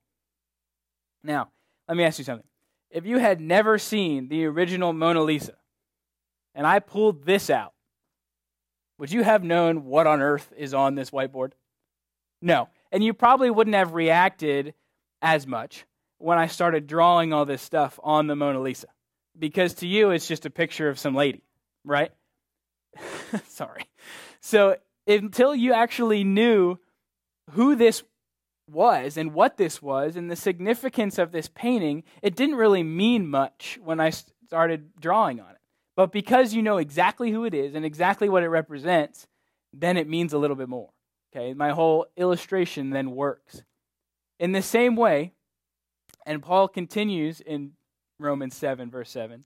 Now, 1.24 1.50
let 1.88 1.98
me 1.98 2.04
ask 2.04 2.20
you 2.20 2.26
something. 2.26 2.48
If 2.90 3.06
you 3.06 3.18
had 3.18 3.40
never 3.40 3.78
seen 3.78 4.28
the 4.28 4.46
original 4.46 4.94
Mona 4.94 5.22
Lisa, 5.22 5.54
and 6.54 6.68
I 6.68 6.80
pulled 6.80 7.26
this 7.26 7.50
out, 7.50 7.74
would 8.98 9.12
you 9.12 9.24
have 9.24 9.44
known 9.44 9.86
what 9.86 10.08
on 10.08 10.22
earth 10.22 10.52
is 10.56 10.74
on 10.74 10.96
this 10.96 11.10
whiteboard? 11.10 11.54
No. 12.42 12.70
And 12.92 13.04
you 13.04 13.14
probably 13.14 13.50
wouldn't 13.50 13.76
have 13.76 13.94
reacted 13.94 14.74
as 15.22 15.48
much 15.48 15.86
when 16.20 16.38
I 16.38 16.48
started 16.48 16.88
drawing 16.88 17.34
all 17.34 17.46
this 17.46 17.62
stuff 17.62 18.00
on 18.04 18.28
the 18.28 18.36
Mona 18.36 18.60
Lisa. 18.60 18.88
Because 19.38 19.74
to 19.76 19.88
you, 19.88 20.12
it's 20.12 20.28
just 20.28 20.46
a 20.46 20.52
picture 20.52 20.90
of 20.90 21.00
some 21.00 21.16
lady, 21.16 21.44
right? 21.84 22.12
Sorry. 23.48 23.86
So 24.42 24.78
until 25.08 25.56
you 25.56 25.74
actually 25.74 26.24
knew 26.24 26.78
who 27.52 27.76
this 27.76 28.04
was 28.68 29.18
and 29.18 29.34
what 29.34 29.58
this 29.58 29.82
was 29.82 30.16
and 30.16 30.30
the 30.30 30.36
significance 30.36 31.18
of 31.18 31.32
this 31.32 31.50
painting, 31.50 32.04
it 32.22 32.36
didn't 32.36 32.56
really 32.56 32.84
mean 32.84 33.28
much 33.28 33.80
when 33.84 34.00
I 34.00 34.10
started 34.10 34.90
drawing 35.00 35.40
on 35.40 35.52
it. 35.52 35.58
But 35.96 36.12
because 36.12 36.54
you 36.54 36.62
know 36.62 36.78
exactly 36.78 37.32
who 37.32 37.46
it 37.46 37.54
is 37.54 37.76
and 37.76 37.86
exactly 37.86 38.30
what 38.30 38.44
it 38.44 38.50
represents, 38.50 39.28
then 39.72 39.98
it 39.98 40.10
means 40.10 40.34
a 40.34 40.38
little 40.38 40.56
bit 40.56 40.70
more. 40.70 40.90
Okay, 41.36 41.54
my 41.54 41.72
whole 41.72 42.06
illustration 42.16 42.92
then 42.92 43.12
works. 43.12 43.64
In 44.40 44.52
the 44.52 44.62
same 44.62 44.96
way, 44.96 45.34
and 46.26 46.42
Paul 46.42 46.68
continues 46.68 47.42
in 47.42 47.72
Romans 48.20 48.56
7, 48.56 48.90
verse 48.90 49.10
7, 49.10 49.46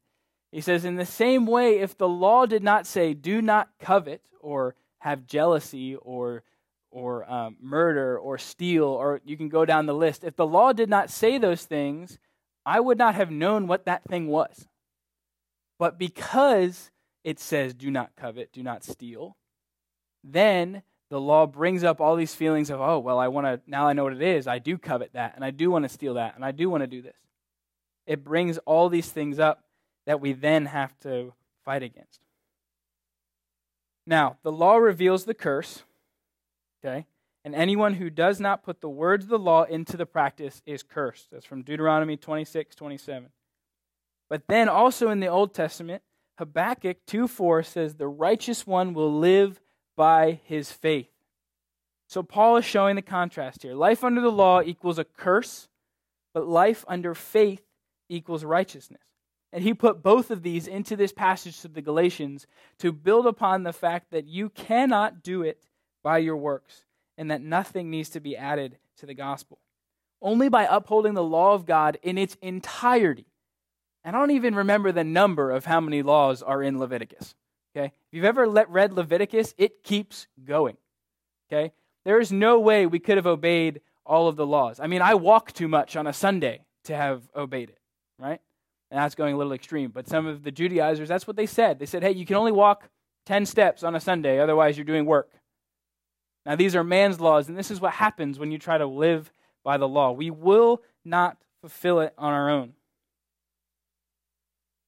he 0.52 0.62
says, 0.62 0.86
In 0.86 0.96
the 0.96 1.06
same 1.06 1.46
way, 1.46 1.80
if 1.80 1.98
the 1.98 2.08
law 2.08 2.46
did 2.46 2.64
not 2.64 2.86
say, 2.86 3.14
do 3.14 3.42
not 3.42 3.70
covet, 3.80 4.22
or 4.40 4.76
have 5.00 5.28
jealousy, 5.28 5.96
or 5.96 6.44
or 6.98 7.32
um, 7.32 7.56
murder 7.62 8.18
or 8.18 8.40
steal, 8.40 8.86
or 8.86 9.22
you 9.24 9.38
can 9.38 9.50
go 9.50 9.66
down 9.66 9.86
the 9.86 9.94
list. 9.94 10.24
If 10.24 10.36
the 10.36 10.48
law 10.48 10.74
did 10.74 10.90
not 10.90 11.12
say 11.12 11.38
those 11.38 11.64
things, 11.64 12.18
I 12.66 12.80
would 12.80 12.98
not 12.98 13.14
have 13.14 13.30
known 13.30 13.68
what 13.68 13.86
that 13.86 14.04
thing 14.06 14.28
was. 14.28 14.68
But 15.78 16.00
because 16.00 16.90
it 17.24 17.40
says, 17.40 17.76
do 17.76 17.92
not 17.92 18.16
covet, 18.18 18.52
do 18.52 18.64
not 18.64 18.84
steal, 18.84 19.38
then 20.24 20.82
the 21.12 21.22
law 21.22 21.46
brings 21.46 21.84
up 21.84 22.02
all 22.02 22.16
these 22.16 22.34
feelings 22.34 22.72
of, 22.72 22.82
oh, 22.82 22.98
well, 22.98 23.20
I 23.20 23.28
want 23.28 23.46
to, 23.46 23.62
now 23.68 23.88
I 23.88 23.94
know 23.94 24.04
what 24.04 24.14
it 24.14 24.24
is. 24.24 24.48
I 24.48 24.58
do 24.58 24.80
covet 24.80 25.14
that, 25.14 25.36
and 25.36 25.46
I 25.46 25.52
do 25.52 25.70
want 25.70 25.84
to 25.86 25.90
steal 25.90 26.16
that, 26.16 26.36
and 26.36 26.44
I 26.44 26.52
do 26.52 26.68
want 26.68 26.82
to 26.82 26.88
do 26.88 27.04
this. 27.04 27.16
It 28.08 28.24
brings 28.24 28.58
all 28.60 28.90
these 28.90 29.10
things 29.10 29.38
up 29.38 29.64
that 30.08 30.20
we 30.20 30.34
then 30.34 30.66
have 30.66 30.98
to 31.02 31.34
fight 31.64 31.84
against. 31.84 32.22
Now, 34.08 34.38
the 34.42 34.52
law 34.52 34.78
reveals 34.78 35.26
the 35.26 35.36
curse, 35.36 35.84
okay? 36.84 37.06
And 37.44 37.56
anyone 37.56 37.94
who 37.94 38.10
does 38.10 38.40
not 38.40 38.64
put 38.64 38.82
the 38.82 38.90
words 38.90 39.26
of 39.26 39.30
the 39.30 39.40
law 39.40 39.64
into 39.64 39.96
the 39.96 40.06
practice 40.06 40.62
is 40.66 40.84
cursed. 40.84 41.32
That's 41.32 41.46
from 41.46 41.64
Deuteronomy 41.64 42.18
26, 42.18 42.76
27. 42.76 43.30
But 44.30 44.48
then 44.48 44.68
also 44.68 45.10
in 45.10 45.20
the 45.20 45.28
Old 45.28 45.54
Testament, 45.54 46.04
Habakkuk 46.38 46.98
2 47.08 47.28
4 47.28 47.64
says, 47.64 47.96
The 47.96 48.08
righteous 48.08 48.68
one 48.68 48.94
will 48.94 49.18
live 49.18 49.62
by 49.96 50.42
his 50.44 50.72
faith. 50.72 51.10
So 52.08 52.24
Paul 52.24 52.58
is 52.58 52.66
showing 52.66 52.96
the 52.96 53.02
contrast 53.02 53.64
here. 53.64 53.74
Life 53.74 54.04
under 54.04 54.22
the 54.22 54.32
law 54.32 54.62
equals 54.62 55.00
a 55.00 55.04
curse, 55.04 55.68
but 56.34 56.48
life 56.48 56.86
under 56.88 57.14
faith 57.14 57.64
equals 58.10 58.44
righteousness. 58.44 59.02
And 59.52 59.64
he 59.64 59.74
put 59.74 60.04
both 60.04 60.30
of 60.30 60.44
these 60.44 60.68
into 60.68 60.96
this 60.96 61.12
passage 61.12 61.62
to 61.62 61.68
the 61.68 61.82
Galatians 61.82 62.46
to 62.80 62.92
build 62.92 63.26
upon 63.26 63.64
the 63.64 63.74
fact 63.74 64.12
that 64.12 64.26
you 64.26 64.50
cannot 64.50 65.24
do 65.24 65.42
it 65.42 65.62
by 66.08 66.20
your 66.20 66.38
works 66.38 66.86
and 67.18 67.32
that 67.32 67.42
nothing 67.42 67.90
needs 67.90 68.10
to 68.12 68.22
be 68.22 68.38
added 68.38 68.78
to 68.98 69.06
the 69.06 69.14
gospel. 69.14 69.60
Only 70.22 70.48
by 70.50 70.66
upholding 70.70 71.16
the 71.16 71.24
law 71.24 71.54
of 71.54 71.66
God 71.66 71.98
in 72.02 72.18
its 72.18 72.38
entirety 72.42 73.26
and 74.08 74.16
I 74.16 74.20
don't 74.20 74.32
even 74.32 74.56
remember 74.56 74.94
the 74.94 75.04
number 75.04 75.52
of 75.52 75.66
how 75.66 75.82
many 75.82 76.02
laws 76.02 76.42
are 76.42 76.64
in 76.64 76.80
Leviticus. 76.80 77.36
Okay? 77.76 77.88
If 77.88 78.14
you've 78.14 78.24
ever 78.24 78.48
let, 78.48 78.70
read 78.70 78.94
Leviticus, 78.94 79.54
it 79.58 79.84
keeps 79.84 80.28
going. 80.46 80.78
Okay? 81.52 81.74
There 82.06 82.18
is 82.18 82.32
no 82.32 82.58
way 82.58 82.86
we 82.86 83.00
could 83.00 83.18
have 83.18 83.28
obeyed 83.28 83.82
all 84.06 84.30
of 84.30 84.38
the 84.38 84.48
laws. 84.48 84.80
I 84.80 84.88
mean, 84.88 85.02
I 85.02 85.16
walk 85.16 85.52
too 85.52 85.68
much 85.68 85.98
on 85.98 86.08
a 86.08 86.14
Sunday 86.14 86.62
to 86.86 86.96
have 86.96 87.24
obeyed 87.36 87.70
it, 87.70 87.80
right? 88.18 88.40
And 88.90 88.98
that's 88.98 89.14
going 89.14 89.34
a 89.34 89.38
little 89.38 89.52
extreme. 89.52 89.92
But 89.92 90.08
some 90.08 90.26
of 90.26 90.42
the 90.42 90.52
Judaizers, 90.52 91.10
that's 91.10 91.28
what 91.28 91.36
they 91.36 91.46
said. 91.46 91.78
They 91.78 91.86
said, 91.86 92.02
hey, 92.02 92.12
you 92.12 92.26
can 92.26 92.38
only 92.38 92.54
walk 92.54 92.90
10 93.26 93.46
steps 93.46 93.84
on 93.84 93.94
a 93.94 94.00
Sunday, 94.00 94.40
otherwise, 94.40 94.78
you're 94.78 94.86
doing 94.86 95.06
work. 95.06 95.30
Now, 96.48 96.56
these 96.56 96.78
are 96.78 96.84
man's 96.84 97.20
laws, 97.20 97.50
and 97.50 97.58
this 97.58 97.70
is 97.70 97.82
what 97.82 97.92
happens 97.92 98.40
when 98.40 98.54
you 98.54 98.58
try 98.58 98.78
to 98.78 98.86
live 98.86 99.34
by 99.66 99.76
the 99.76 99.88
law. 99.88 100.14
We 100.14 100.32
will 100.32 100.82
not 101.04 101.36
fulfill 101.60 102.00
it 102.00 102.14
on 102.18 102.32
our 102.32 102.50
own. 102.50 102.72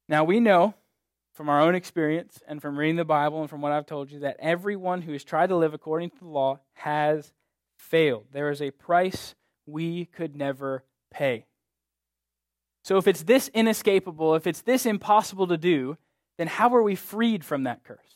Now, 0.08 0.24
we 0.24 0.40
know 0.40 0.74
from 1.34 1.50
our 1.50 1.60
own 1.60 1.76
experience 1.76 2.42
and 2.48 2.62
from 2.62 2.80
reading 2.80 2.96
the 2.96 3.04
Bible 3.04 3.42
and 3.42 3.50
from 3.50 3.60
what 3.60 3.74
I've 3.74 3.86
told 3.86 4.10
you 4.10 4.20
that 4.20 4.38
everyone 4.40 5.02
who 5.02 5.12
has 5.12 5.26
tried 5.26 5.48
to 5.48 5.58
live 5.58 5.74
according 5.74 6.12
to 6.12 6.20
the 6.20 6.30
law 6.30 6.62
has 6.76 7.34
failed. 7.76 8.28
There 8.32 8.50
is 8.50 8.62
a 8.62 8.72
price 8.72 9.36
we 9.66 10.06
could 10.06 10.38
never 10.38 10.86
pay. 11.12 11.46
So, 12.86 12.96
if 12.96 13.06
it's 13.06 13.24
this 13.24 13.50
inescapable, 13.50 14.34
if 14.36 14.48
it's 14.48 14.62
this 14.62 14.86
impossible 14.86 15.48
to 15.48 15.58
do, 15.58 15.98
then 16.38 16.48
how 16.48 16.74
are 16.74 16.84
we 16.84 16.96
freed 16.96 17.44
from 17.44 17.64
that 17.64 17.84
curse? 17.84 18.16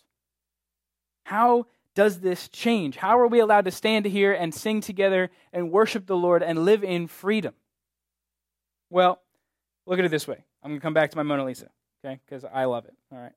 How 1.26 1.68
does 1.96 2.20
this 2.20 2.50
change? 2.50 2.98
How 2.98 3.20
are 3.20 3.28
we 3.28 3.40
allowed 3.40 3.66
to 3.66 3.72
stand 3.72 4.06
here 4.06 4.34
and 4.34 4.54
sing 4.54 4.82
together 4.82 5.30
and 5.52 5.72
worship 5.72 6.08
the 6.08 6.18
Lord 6.18 6.44
and 6.44 6.66
live 6.66 6.84
in 6.84 7.08
freedom? 7.08 7.54
Well, 8.90 9.22
look 9.86 10.00
at 10.00 10.06
it 10.06 10.12
this 10.12 10.28
way. 10.28 10.44
I'm 10.62 10.72
going 10.72 10.80
to 10.80 10.84
come 10.84 10.94
back 10.94 11.12
to 11.12 11.18
my 11.18 11.24
Mona 11.24 11.46
Lisa 11.46 11.70
okay? 12.04 12.20
Because 12.26 12.46
I 12.46 12.66
love 12.66 12.86
it. 12.86 12.94
All 13.12 13.20
right. 13.20 13.34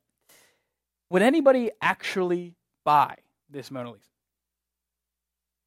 Would 1.11 1.23
anybody 1.23 1.71
actually 1.81 2.55
buy 2.85 3.17
this 3.51 3.71
Mona 3.71 3.93
Lisa? 3.93 4.03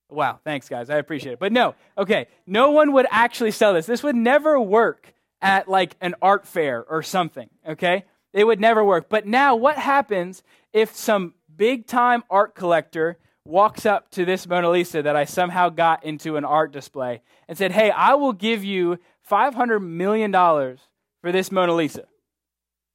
Wow, 0.09 0.39
thanks, 0.43 0.67
guys. 0.67 0.89
I 0.89 0.97
appreciate 0.97 1.33
it. 1.33 1.39
But 1.39 1.51
no, 1.51 1.75
okay, 1.97 2.27
no 2.47 2.71
one 2.71 2.93
would 2.93 3.05
actually 3.11 3.51
sell 3.51 3.73
this. 3.73 3.85
This 3.85 4.01
would 4.01 4.15
never 4.15 4.59
work 4.59 5.13
at 5.41 5.67
like 5.69 5.95
an 6.01 6.15
art 6.21 6.47
fair 6.47 6.83
or 6.83 7.03
something, 7.03 7.49
okay? 7.67 8.05
It 8.33 8.43
would 8.43 8.59
never 8.59 8.83
work. 8.83 9.07
But 9.07 9.27
now, 9.27 9.55
what 9.55 9.77
happens 9.77 10.43
if 10.73 10.95
some 10.95 11.35
big 11.59 11.85
time 11.85 12.23
art 12.29 12.55
collector 12.55 13.19
walks 13.45 13.85
up 13.85 14.09
to 14.11 14.23
this 14.23 14.47
Mona 14.47 14.69
Lisa 14.69 15.03
that 15.03 15.15
I 15.15 15.25
somehow 15.25 15.69
got 15.69 16.05
into 16.05 16.37
an 16.37 16.45
art 16.45 16.71
display 16.71 17.21
and 17.47 17.57
said, 17.57 17.73
Hey, 17.73 17.91
I 17.91 18.13
will 18.13 18.33
give 18.33 18.63
you 18.63 18.97
$500 19.29 19.81
million 19.81 20.31
for 20.31 21.31
this 21.31 21.51
Mona 21.51 21.75
Lisa? 21.75 22.05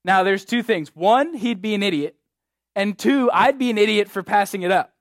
Now, 0.04 0.22
there's 0.22 0.44
two 0.44 0.62
things. 0.62 0.94
One, 0.96 1.34
he'd 1.34 1.62
be 1.62 1.74
an 1.74 1.82
idiot. 1.82 2.16
And 2.74 2.98
two, 2.98 3.30
I'd 3.32 3.58
be 3.58 3.70
an 3.70 3.78
idiot 3.78 4.10
for 4.10 4.22
passing 4.22 4.62
it 4.62 4.70
up. 4.70 4.92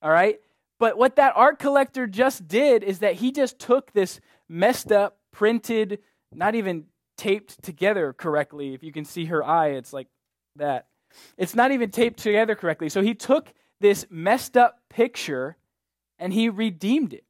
All 0.00 0.10
right? 0.10 0.38
But 0.78 0.96
what 0.96 1.16
that 1.16 1.32
art 1.36 1.58
collector 1.58 2.06
just 2.06 2.46
did 2.46 2.84
is 2.84 3.00
that 3.00 3.14
he 3.14 3.32
just 3.32 3.58
took 3.58 3.92
this 3.92 4.20
messed 4.48 4.92
up, 4.92 5.18
printed, 5.32 5.98
not 6.32 6.54
even 6.54 6.84
taped 7.16 7.62
together 7.62 8.12
correctly. 8.12 8.74
If 8.74 8.82
you 8.82 8.92
can 8.92 9.04
see 9.04 9.26
her 9.26 9.44
eye, 9.44 9.70
it's 9.70 9.92
like 9.92 10.06
that. 10.56 10.86
It's 11.36 11.54
not 11.54 11.72
even 11.72 11.90
taped 11.90 12.18
together 12.18 12.54
correctly. 12.54 12.88
So 12.88 13.02
he 13.02 13.14
took 13.14 13.52
this 13.80 14.06
messed 14.10 14.56
up 14.56 14.80
picture 14.88 15.56
and 16.18 16.32
he 16.32 16.48
redeemed 16.48 17.12
it. 17.12 17.24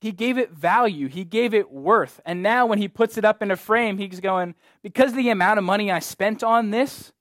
He 0.00 0.12
gave 0.12 0.38
it 0.38 0.52
value. 0.52 1.08
He 1.08 1.24
gave 1.24 1.52
it 1.52 1.72
worth. 1.72 2.20
And 2.24 2.42
now, 2.42 2.66
when 2.66 2.78
he 2.78 2.86
puts 2.86 3.18
it 3.18 3.24
up 3.24 3.42
in 3.42 3.50
a 3.50 3.56
frame, 3.56 3.98
he's 3.98 4.20
going, 4.20 4.54
because 4.82 5.12
the 5.12 5.30
amount 5.30 5.58
of 5.58 5.64
money 5.64 5.90
I 5.90 5.98
spent 5.98 6.44
on 6.44 6.70
this, 6.70 7.12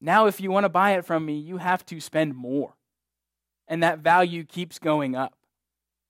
now 0.00 0.26
if 0.26 0.40
you 0.40 0.50
want 0.50 0.64
to 0.64 0.68
buy 0.68 0.92
it 0.92 1.06
from 1.06 1.24
me, 1.24 1.38
you 1.38 1.56
have 1.56 1.86
to 1.86 2.00
spend 2.00 2.34
more. 2.34 2.74
And 3.66 3.82
that 3.82 4.00
value 4.00 4.44
keeps 4.44 4.78
going 4.78 5.14
up. 5.14 5.34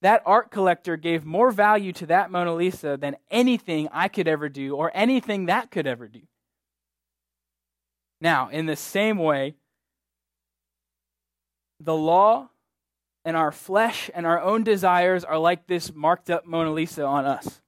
That 0.01 0.21
art 0.25 0.51
collector 0.51 0.97
gave 0.97 1.25
more 1.25 1.51
value 1.51 1.91
to 1.93 2.05
that 2.07 2.31
Mona 2.31 2.53
Lisa 2.53 2.97
than 2.97 3.17
anything 3.31 3.87
I 3.91 4.07
could 4.07 4.27
ever 4.27 4.49
do 4.49 4.75
or 4.75 4.91
anything 4.93 5.45
that 5.45 5.71
could 5.71 5.87
ever 5.87 6.07
do. 6.07 6.21
Now, 8.21 8.49
in 8.49 8.65
the 8.65 8.75
same 8.75 9.17
way, 9.17 9.55
the 11.79 11.95
law 11.95 12.49
and 13.23 13.37
our 13.37 13.51
flesh 13.51 14.09
and 14.13 14.25
our 14.25 14.41
own 14.41 14.63
desires 14.63 15.23
are 15.23 15.37
like 15.37 15.67
this 15.67 15.93
marked 15.93 16.29
up 16.29 16.45
Mona 16.45 16.71
Lisa 16.71 17.05
on 17.05 17.25
us. 17.25 17.61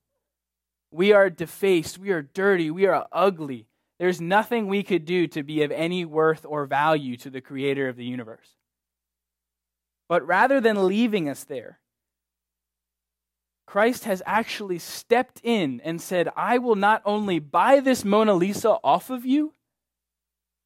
We 0.91 1.13
are 1.13 1.29
defaced, 1.29 1.97
we 1.97 2.11
are 2.11 2.21
dirty, 2.21 2.69
we 2.69 2.85
are 2.85 3.07
ugly. 3.11 3.67
There's 3.99 4.19
nothing 4.19 4.67
we 4.67 4.83
could 4.83 5.05
do 5.05 5.27
to 5.27 5.43
be 5.43 5.61
of 5.63 5.71
any 5.71 6.03
worth 6.03 6.45
or 6.45 6.65
value 6.65 7.15
to 7.17 7.29
the 7.29 7.39
creator 7.39 7.87
of 7.87 7.95
the 7.95 8.03
universe. 8.03 8.55
But 10.09 10.25
rather 10.27 10.59
than 10.59 10.87
leaving 10.87 11.29
us 11.29 11.45
there, 11.45 11.79
Christ 13.65 14.03
has 14.03 14.21
actually 14.25 14.79
stepped 14.79 15.39
in 15.43 15.79
and 15.85 16.01
said, 16.01 16.27
I 16.35 16.57
will 16.57 16.75
not 16.75 17.01
only 17.05 17.39
buy 17.39 17.79
this 17.79 18.03
Mona 18.03 18.33
Lisa 18.33 18.71
off 18.83 19.09
of 19.09 19.25
you, 19.25 19.53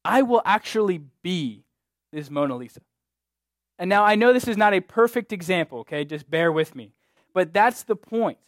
I 0.06 0.22
will 0.22 0.42
actually 0.44 1.00
be 1.22 1.64
this 2.12 2.30
Mona 2.30 2.56
Lisa. 2.56 2.80
And 3.78 3.88
now 3.90 4.04
I 4.04 4.14
know 4.14 4.32
this 4.32 4.48
is 4.48 4.56
not 4.56 4.72
a 4.72 4.80
perfect 4.80 5.32
example, 5.32 5.80
okay? 5.80 6.04
Just 6.04 6.30
bear 6.30 6.50
with 6.52 6.74
me. 6.74 6.92
But 7.34 7.52
that's 7.52 7.82
the 7.82 7.96
point. 7.96 8.38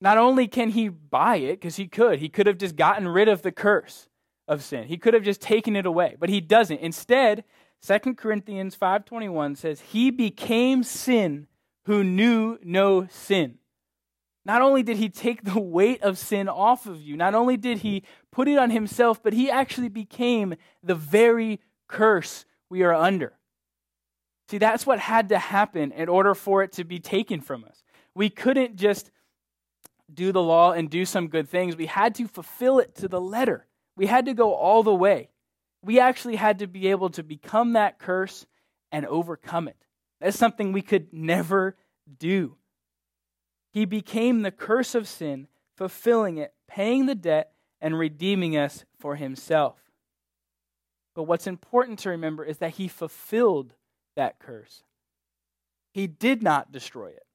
Not 0.00 0.18
only 0.18 0.46
can 0.46 0.70
he 0.70 0.88
buy 0.88 1.36
it, 1.36 1.60
because 1.60 1.76
he 1.76 1.88
could, 1.88 2.18
he 2.18 2.28
could 2.28 2.46
have 2.46 2.58
just 2.58 2.76
gotten 2.76 3.08
rid 3.08 3.28
of 3.28 3.42
the 3.42 3.52
curse 3.52 4.08
of 4.46 4.62
sin. 4.62 4.88
He 4.88 4.98
could 4.98 5.14
have 5.14 5.24
just 5.24 5.40
taken 5.40 5.76
it 5.76 5.86
away, 5.86 6.16
but 6.18 6.28
he 6.28 6.40
doesn't. 6.40 6.80
Instead, 6.80 7.44
2 7.80 8.16
Corinthians 8.16 8.76
5:21 8.76 9.56
says, 9.56 9.80
"He 9.80 10.10
became 10.10 10.82
sin 10.82 11.46
who 11.86 12.04
knew 12.04 12.58
no 12.62 13.06
sin." 13.08 13.58
Not 14.44 14.62
only 14.62 14.82
did 14.82 14.96
he 14.96 15.08
take 15.08 15.44
the 15.44 15.60
weight 15.60 16.02
of 16.02 16.18
sin 16.18 16.48
off 16.48 16.86
of 16.86 17.00
you, 17.00 17.16
not 17.16 17.34
only 17.34 17.56
did 17.56 17.78
he 17.78 18.02
put 18.30 18.48
it 18.48 18.58
on 18.58 18.70
himself, 18.70 19.22
but 19.22 19.32
he 19.32 19.50
actually 19.50 19.88
became 19.88 20.56
the 20.82 20.94
very 20.94 21.60
curse 21.86 22.44
we 22.68 22.82
are 22.82 22.94
under. 22.94 23.34
See, 24.48 24.58
that's 24.58 24.86
what 24.86 24.98
had 24.98 25.28
to 25.28 25.38
happen 25.38 25.92
in 25.92 26.08
order 26.08 26.34
for 26.34 26.62
it 26.62 26.72
to 26.72 26.84
be 26.84 26.98
taken 26.98 27.40
from 27.40 27.64
us. 27.64 27.82
We 28.14 28.28
couldn't 28.28 28.76
just 28.76 29.10
do 30.12 30.32
the 30.32 30.42
law 30.42 30.72
and 30.72 30.90
do 30.90 31.04
some 31.04 31.28
good 31.28 31.48
things, 31.48 31.76
we 31.76 31.86
had 31.86 32.14
to 32.16 32.26
fulfill 32.26 32.78
it 32.78 32.94
to 32.96 33.08
the 33.08 33.20
letter. 33.20 33.66
We 33.96 34.06
had 34.06 34.26
to 34.26 34.34
go 34.34 34.54
all 34.54 34.82
the 34.82 34.94
way. 34.94 35.30
We 35.82 36.00
actually 36.00 36.36
had 36.36 36.58
to 36.58 36.66
be 36.66 36.88
able 36.88 37.10
to 37.10 37.22
become 37.22 37.74
that 37.74 37.98
curse 37.98 38.46
and 38.90 39.06
overcome 39.06 39.68
it. 39.68 39.76
That's 40.20 40.38
something 40.38 40.72
we 40.72 40.82
could 40.82 41.12
never 41.12 41.76
do. 42.18 42.56
He 43.72 43.84
became 43.86 44.42
the 44.42 44.50
curse 44.50 44.94
of 44.94 45.08
sin, 45.08 45.48
fulfilling 45.76 46.36
it, 46.36 46.52
paying 46.68 47.06
the 47.06 47.14
debt, 47.14 47.52
and 47.80 47.98
redeeming 47.98 48.56
us 48.56 48.84
for 48.98 49.16
himself. 49.16 49.78
But 51.14 51.24
what's 51.24 51.46
important 51.46 51.98
to 52.00 52.10
remember 52.10 52.44
is 52.44 52.58
that 52.58 52.72
he 52.72 52.86
fulfilled 52.86 53.74
that 54.14 54.38
curse. 54.38 54.82
He 55.92 56.06
did 56.06 56.42
not 56.42 56.70
destroy 56.70 57.08
it. 57.08 57.26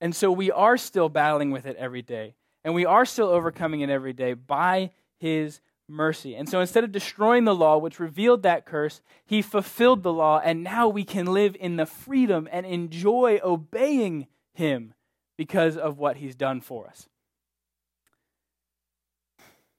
And 0.00 0.14
so 0.16 0.32
we 0.32 0.50
are 0.50 0.76
still 0.76 1.08
battling 1.08 1.50
with 1.50 1.66
it 1.66 1.76
every 1.76 2.02
day. 2.02 2.34
And 2.64 2.74
we 2.74 2.86
are 2.86 3.04
still 3.04 3.28
overcoming 3.28 3.80
it 3.80 3.90
every 3.90 4.12
day 4.12 4.34
by 4.34 4.90
his 5.18 5.60
mercy. 5.88 6.34
And 6.34 6.48
so 6.48 6.60
instead 6.60 6.84
of 6.84 6.92
destroying 6.92 7.44
the 7.44 7.54
law, 7.54 7.78
which 7.78 8.00
revealed 8.00 8.42
that 8.42 8.64
curse, 8.64 9.00
he 9.24 9.42
fulfilled 9.42 10.02
the 10.02 10.12
law. 10.12 10.40
And 10.42 10.64
now 10.64 10.88
we 10.88 11.04
can 11.04 11.26
live 11.26 11.56
in 11.58 11.76
the 11.76 11.86
freedom 11.86 12.48
and 12.50 12.64
enjoy 12.64 13.40
obeying 13.44 14.26
him 14.54 14.94
because 15.36 15.76
of 15.76 15.98
what 15.98 16.16
he's 16.16 16.34
done 16.34 16.60
for 16.60 16.86
us. 16.86 17.08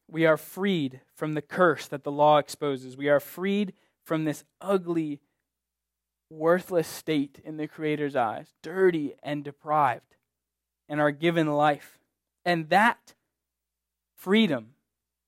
We 0.10 0.26
are 0.26 0.38
freed 0.38 1.02
from 1.16 1.34
the 1.34 1.42
curse 1.42 1.88
that 1.88 2.04
the 2.04 2.12
law 2.12 2.38
exposes. 2.38 2.96
We 2.96 3.10
are 3.10 3.20
freed 3.20 3.74
from 4.04 4.26
this 4.26 4.44
ugly, 4.62 5.22
worthless 6.30 6.88
state 6.88 7.40
in 7.44 7.58
the 7.58 7.68
Creator's 7.68 8.16
eyes, 8.16 8.54
dirty 8.62 9.16
and 9.24 9.44
deprived, 9.44 10.16
and 10.88 11.00
are 11.00 11.12
given 11.12 11.48
life. 11.48 12.00
And 12.46 12.70
that 12.70 13.14
freedom 14.16 14.76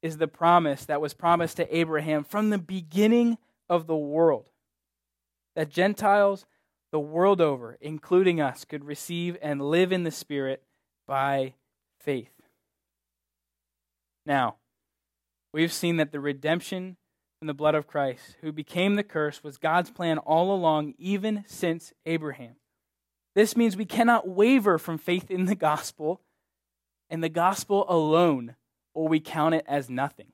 is 0.01 0.17
the 0.17 0.27
promise 0.27 0.85
that 0.85 1.01
was 1.01 1.13
promised 1.13 1.57
to 1.57 1.75
Abraham 1.75 2.23
from 2.23 2.49
the 2.49 2.59
beginning 2.59 3.37
of 3.67 3.87
the 3.87 3.95
world 3.95 4.45
that 5.55 5.69
Gentiles 5.69 6.45
the 6.95 6.99
world 6.99 7.41
over, 7.41 7.77
including 7.81 8.39
us, 8.39 8.63
could 8.63 8.85
receive 8.85 9.35
and 9.41 9.61
live 9.61 9.91
in 9.91 10.03
the 10.03 10.11
Spirit 10.11 10.63
by 11.05 11.53
faith. 11.99 12.31
Now, 14.25 14.55
we've 15.53 15.73
seen 15.73 15.97
that 15.97 16.13
the 16.13 16.21
redemption 16.21 16.95
in 17.41 17.47
the 17.47 17.53
blood 17.53 17.75
of 17.75 17.85
Christ, 17.85 18.37
who 18.39 18.53
became 18.53 18.95
the 18.95 19.03
curse, 19.03 19.43
was 19.43 19.57
God's 19.57 19.91
plan 19.91 20.19
all 20.19 20.55
along, 20.55 20.93
even 20.97 21.43
since 21.47 21.91
Abraham. 22.05 22.55
This 23.35 23.57
means 23.57 23.75
we 23.75 23.83
cannot 23.83 24.29
waver 24.29 24.77
from 24.77 24.97
faith 24.97 25.29
in 25.29 25.47
the 25.47 25.55
gospel 25.55 26.21
and 27.09 27.21
the 27.21 27.27
gospel 27.27 27.85
alone, 27.89 28.55
or 28.93 29.09
we 29.09 29.19
count 29.19 29.53
it 29.53 29.65
as 29.67 29.89
nothing. 29.89 30.31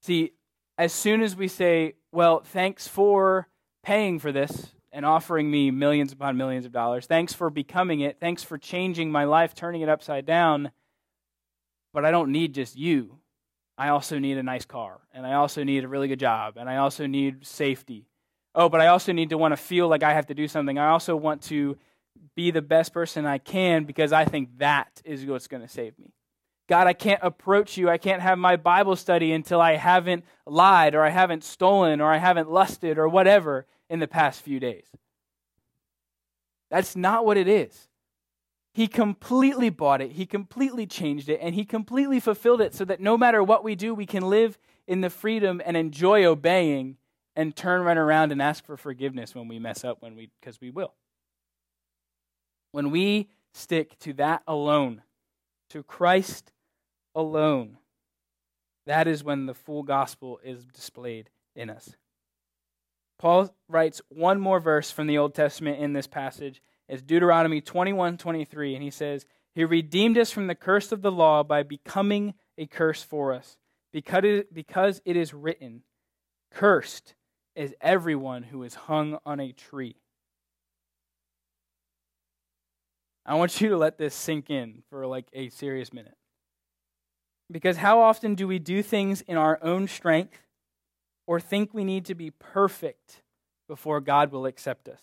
See, 0.00 0.34
as 0.78 0.92
soon 0.92 1.22
as 1.22 1.34
we 1.34 1.48
say, 1.48 1.94
well, 2.12 2.38
thanks 2.38 2.86
for 2.86 3.48
paying 3.82 4.20
for 4.20 4.30
this, 4.30 4.68
and 4.92 5.06
offering 5.06 5.50
me 5.50 5.70
millions 5.70 6.12
upon 6.12 6.36
millions 6.36 6.66
of 6.66 6.72
dollars. 6.72 7.06
Thanks 7.06 7.32
for 7.32 7.50
becoming 7.50 8.00
it. 8.00 8.18
Thanks 8.20 8.42
for 8.42 8.58
changing 8.58 9.10
my 9.10 9.24
life, 9.24 9.54
turning 9.54 9.80
it 9.80 9.88
upside 9.88 10.26
down. 10.26 10.70
But 11.94 12.04
I 12.04 12.10
don't 12.10 12.30
need 12.30 12.54
just 12.54 12.76
you. 12.76 13.18
I 13.78 13.88
also 13.88 14.18
need 14.18 14.36
a 14.36 14.42
nice 14.42 14.66
car, 14.66 15.00
and 15.12 15.26
I 15.26 15.34
also 15.34 15.64
need 15.64 15.84
a 15.84 15.88
really 15.88 16.08
good 16.08 16.20
job, 16.20 16.56
and 16.56 16.68
I 16.68 16.76
also 16.76 17.06
need 17.06 17.46
safety. 17.46 18.06
Oh, 18.54 18.68
but 18.68 18.82
I 18.82 18.88
also 18.88 19.12
need 19.12 19.30
to 19.30 19.38
want 19.38 19.52
to 19.52 19.56
feel 19.56 19.88
like 19.88 20.02
I 20.02 20.12
have 20.12 20.26
to 20.26 20.34
do 20.34 20.46
something. 20.46 20.78
I 20.78 20.90
also 20.90 21.16
want 21.16 21.42
to 21.44 21.78
be 22.34 22.50
the 22.50 22.60
best 22.60 22.92
person 22.92 23.24
I 23.24 23.38
can 23.38 23.84
because 23.84 24.12
I 24.12 24.26
think 24.26 24.58
that 24.58 25.00
is 25.04 25.24
what's 25.24 25.48
going 25.48 25.62
to 25.62 25.68
save 25.68 25.98
me. 25.98 26.12
God, 26.68 26.86
I 26.86 26.92
can't 26.92 27.20
approach 27.22 27.76
you. 27.76 27.88
I 27.88 27.98
can't 27.98 28.22
have 28.22 28.38
my 28.38 28.56
Bible 28.56 28.94
study 28.94 29.32
until 29.32 29.60
I 29.60 29.76
haven't 29.76 30.24
lied 30.46 30.94
or 30.94 31.02
I 31.02 31.10
haven't 31.10 31.44
stolen 31.44 32.00
or 32.00 32.12
I 32.12 32.18
haven't 32.18 32.50
lusted 32.50 32.98
or 32.98 33.08
whatever 33.08 33.66
in 33.92 34.00
the 34.00 34.08
past 34.08 34.40
few 34.40 34.58
days. 34.58 34.86
That's 36.70 36.96
not 36.96 37.26
what 37.26 37.36
it 37.36 37.46
is. 37.46 37.88
He 38.72 38.88
completely 38.88 39.68
bought 39.68 40.00
it, 40.00 40.12
He 40.12 40.24
completely 40.24 40.86
changed 40.86 41.28
it, 41.28 41.38
and 41.42 41.54
He 41.54 41.66
completely 41.66 42.18
fulfilled 42.18 42.62
it 42.62 42.74
so 42.74 42.86
that 42.86 43.02
no 43.02 43.18
matter 43.18 43.42
what 43.42 43.62
we 43.62 43.74
do, 43.74 43.94
we 43.94 44.06
can 44.06 44.30
live 44.30 44.58
in 44.88 45.02
the 45.02 45.10
freedom 45.10 45.60
and 45.62 45.76
enjoy 45.76 46.24
obeying 46.24 46.96
and 47.36 47.54
turn 47.54 47.82
right 47.82 47.98
around 47.98 48.32
and 48.32 48.40
ask 48.40 48.64
for 48.64 48.78
forgiveness 48.78 49.34
when 49.34 49.46
we 49.46 49.58
mess 49.58 49.84
up 49.84 50.00
when 50.00 50.16
we 50.16 50.30
because 50.40 50.58
we 50.58 50.70
will. 50.70 50.94
When 52.70 52.90
we 52.90 53.28
stick 53.52 53.98
to 54.00 54.14
that 54.14 54.42
alone, 54.46 55.02
to 55.68 55.82
Christ 55.82 56.50
alone, 57.14 57.76
that 58.86 59.06
is 59.06 59.22
when 59.22 59.44
the 59.44 59.54
full 59.54 59.82
gospel 59.82 60.40
is 60.42 60.64
displayed 60.64 61.28
in 61.54 61.68
us. 61.68 61.94
Paul 63.22 63.54
writes 63.68 64.02
one 64.08 64.40
more 64.40 64.58
verse 64.58 64.90
from 64.90 65.06
the 65.06 65.16
Old 65.16 65.32
Testament 65.32 65.78
in 65.78 65.92
this 65.92 66.08
passage. 66.08 66.60
It's 66.88 67.02
Deuteronomy 67.02 67.60
21 67.60 68.18
23, 68.18 68.74
and 68.74 68.82
he 68.82 68.90
says, 68.90 69.26
He 69.54 69.64
redeemed 69.64 70.18
us 70.18 70.32
from 70.32 70.48
the 70.48 70.56
curse 70.56 70.90
of 70.90 71.02
the 71.02 71.12
law 71.12 71.44
by 71.44 71.62
becoming 71.62 72.34
a 72.58 72.66
curse 72.66 73.04
for 73.04 73.32
us, 73.32 73.58
because 73.92 74.24
it, 74.24 74.52
because 74.52 75.00
it 75.04 75.16
is 75.16 75.32
written, 75.32 75.84
Cursed 76.50 77.14
is 77.54 77.76
everyone 77.80 78.42
who 78.42 78.64
is 78.64 78.74
hung 78.74 79.18
on 79.24 79.38
a 79.38 79.52
tree. 79.52 79.94
I 83.24 83.36
want 83.36 83.60
you 83.60 83.68
to 83.68 83.76
let 83.76 83.98
this 83.98 84.16
sink 84.16 84.50
in 84.50 84.82
for 84.90 85.06
like 85.06 85.26
a 85.32 85.48
serious 85.50 85.92
minute. 85.92 86.16
Because 87.48 87.76
how 87.76 88.00
often 88.00 88.34
do 88.34 88.48
we 88.48 88.58
do 88.58 88.82
things 88.82 89.20
in 89.20 89.36
our 89.36 89.60
own 89.62 89.86
strength 89.86 90.40
or 91.32 91.40
think 91.40 91.72
we 91.72 91.82
need 91.82 92.04
to 92.04 92.14
be 92.14 92.30
perfect 92.30 93.22
before 93.66 94.02
God 94.02 94.30
will 94.32 94.44
accept 94.44 94.86
us. 94.86 95.00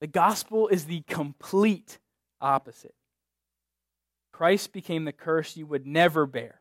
The 0.00 0.06
gospel 0.06 0.68
is 0.68 0.84
the 0.84 1.00
complete 1.08 1.98
opposite. 2.40 2.94
Christ 4.32 4.72
became 4.72 5.04
the 5.04 5.12
curse 5.12 5.56
you 5.56 5.66
would 5.66 5.88
never 5.88 6.24
bear. 6.24 6.60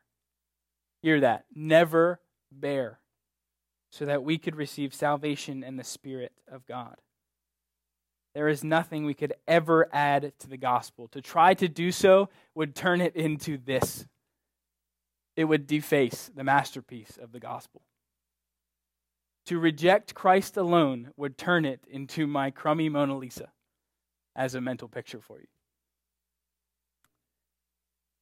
Hear 1.03 1.19
that. 1.19 1.45
Never 1.53 2.19
bear. 2.51 2.97
So 3.91 4.05
that 4.05 4.23
we 4.23 4.39
could 4.39 4.55
receive 4.55 4.91
salvation 4.91 5.63
and 5.63 5.77
the 5.77 5.83
Spirit 5.83 6.31
of 6.51 6.65
God. 6.65 6.95
There 8.33 8.47
is 8.47 8.63
nothing 8.63 9.05
we 9.05 9.13
could 9.13 9.33
ever 9.47 9.87
add 9.93 10.33
to 10.39 10.49
the 10.49 10.57
gospel. 10.57 11.09
To 11.09 11.21
try 11.21 11.53
to 11.53 11.67
do 11.67 11.91
so 11.91 12.29
would 12.55 12.73
turn 12.73 13.01
it 13.01 13.15
into 13.15 13.59
this 13.59 14.07
it 15.37 15.45
would 15.45 15.67
deface 15.67 16.31
the 16.35 16.43
masterpiece 16.43 17.17
of 17.21 17.31
the 17.31 17.39
gospel. 17.39 17.83
To 19.45 19.59
reject 19.59 20.15
Christ 20.15 20.57
alone 20.57 21.11
would 21.15 21.37
turn 21.37 21.63
it 21.63 21.79
into 21.89 22.27
my 22.27 22.49
crummy 22.51 22.89
Mona 22.89 23.15
Lisa 23.15 23.51
as 24.35 24.55
a 24.55 24.61
mental 24.61 24.89
picture 24.89 25.21
for 25.21 25.39
you. 25.39 25.47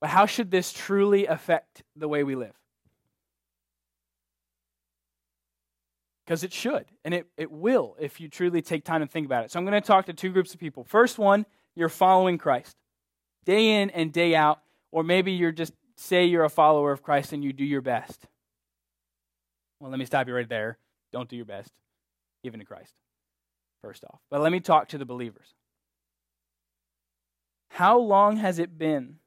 But 0.02 0.10
how 0.10 0.26
should 0.26 0.52
this 0.52 0.74
truly 0.74 1.26
affect 1.26 1.82
the 1.96 2.08
way 2.08 2.24
we 2.24 2.36
live? 2.36 2.54
Because 6.26 6.44
it 6.44 6.52
should, 6.52 6.86
and 7.06 7.14
it, 7.14 7.28
it 7.38 7.52
will 7.52 7.96
if 8.00 8.20
you 8.20 8.28
truly 8.28 8.62
take 8.62 8.84
time 8.84 9.02
to 9.02 9.08
think 9.08 9.26
about 9.26 9.46
it. 9.46 9.52
So 9.52 9.60
I'm 9.60 9.66
going 9.66 9.82
to 9.82 9.88
talk 9.88 10.08
to 10.08 10.14
two 10.14 10.32
groups 10.32 10.54
of 10.54 10.60
people. 10.60 10.84
First 10.84 11.18
one, 11.18 11.46
you're 11.76 11.90
following 11.90 12.38
Christ 12.38 12.76
day 13.46 13.82
in 13.82 13.90
and 13.92 14.12
day 14.12 14.36
out, 14.36 14.60
or 14.92 15.04
maybe 15.04 15.32
you're 15.32 15.52
just 15.52 15.74
say 15.98 16.26
you're 16.26 16.44
a 16.44 16.50
follower 16.50 16.92
of 16.92 17.02
Christ 17.02 17.34
and 17.34 17.44
you 17.44 17.54
do 17.54 17.64
your 17.64 17.82
best. 17.82 18.28
Well, 19.80 19.90
let 19.92 20.00
me 20.00 20.06
stop 20.06 20.28
you 20.28 20.36
right 20.36 20.48
there. 20.48 20.78
Don't 21.12 21.30
do 21.30 21.36
your 21.36 21.46
best, 21.46 21.72
even 22.44 22.60
to 22.60 22.66
Christ, 22.66 22.94
first 23.82 24.04
off. 24.04 24.20
But 24.30 24.42
let 24.42 24.52
me 24.52 24.60
talk 24.60 24.90
to 24.90 24.98
the 24.98 25.06
believers. 25.06 25.54
How 27.70 27.98
long 27.98 28.38
has 28.38 28.60
it 28.60 28.78
been 28.78 29.18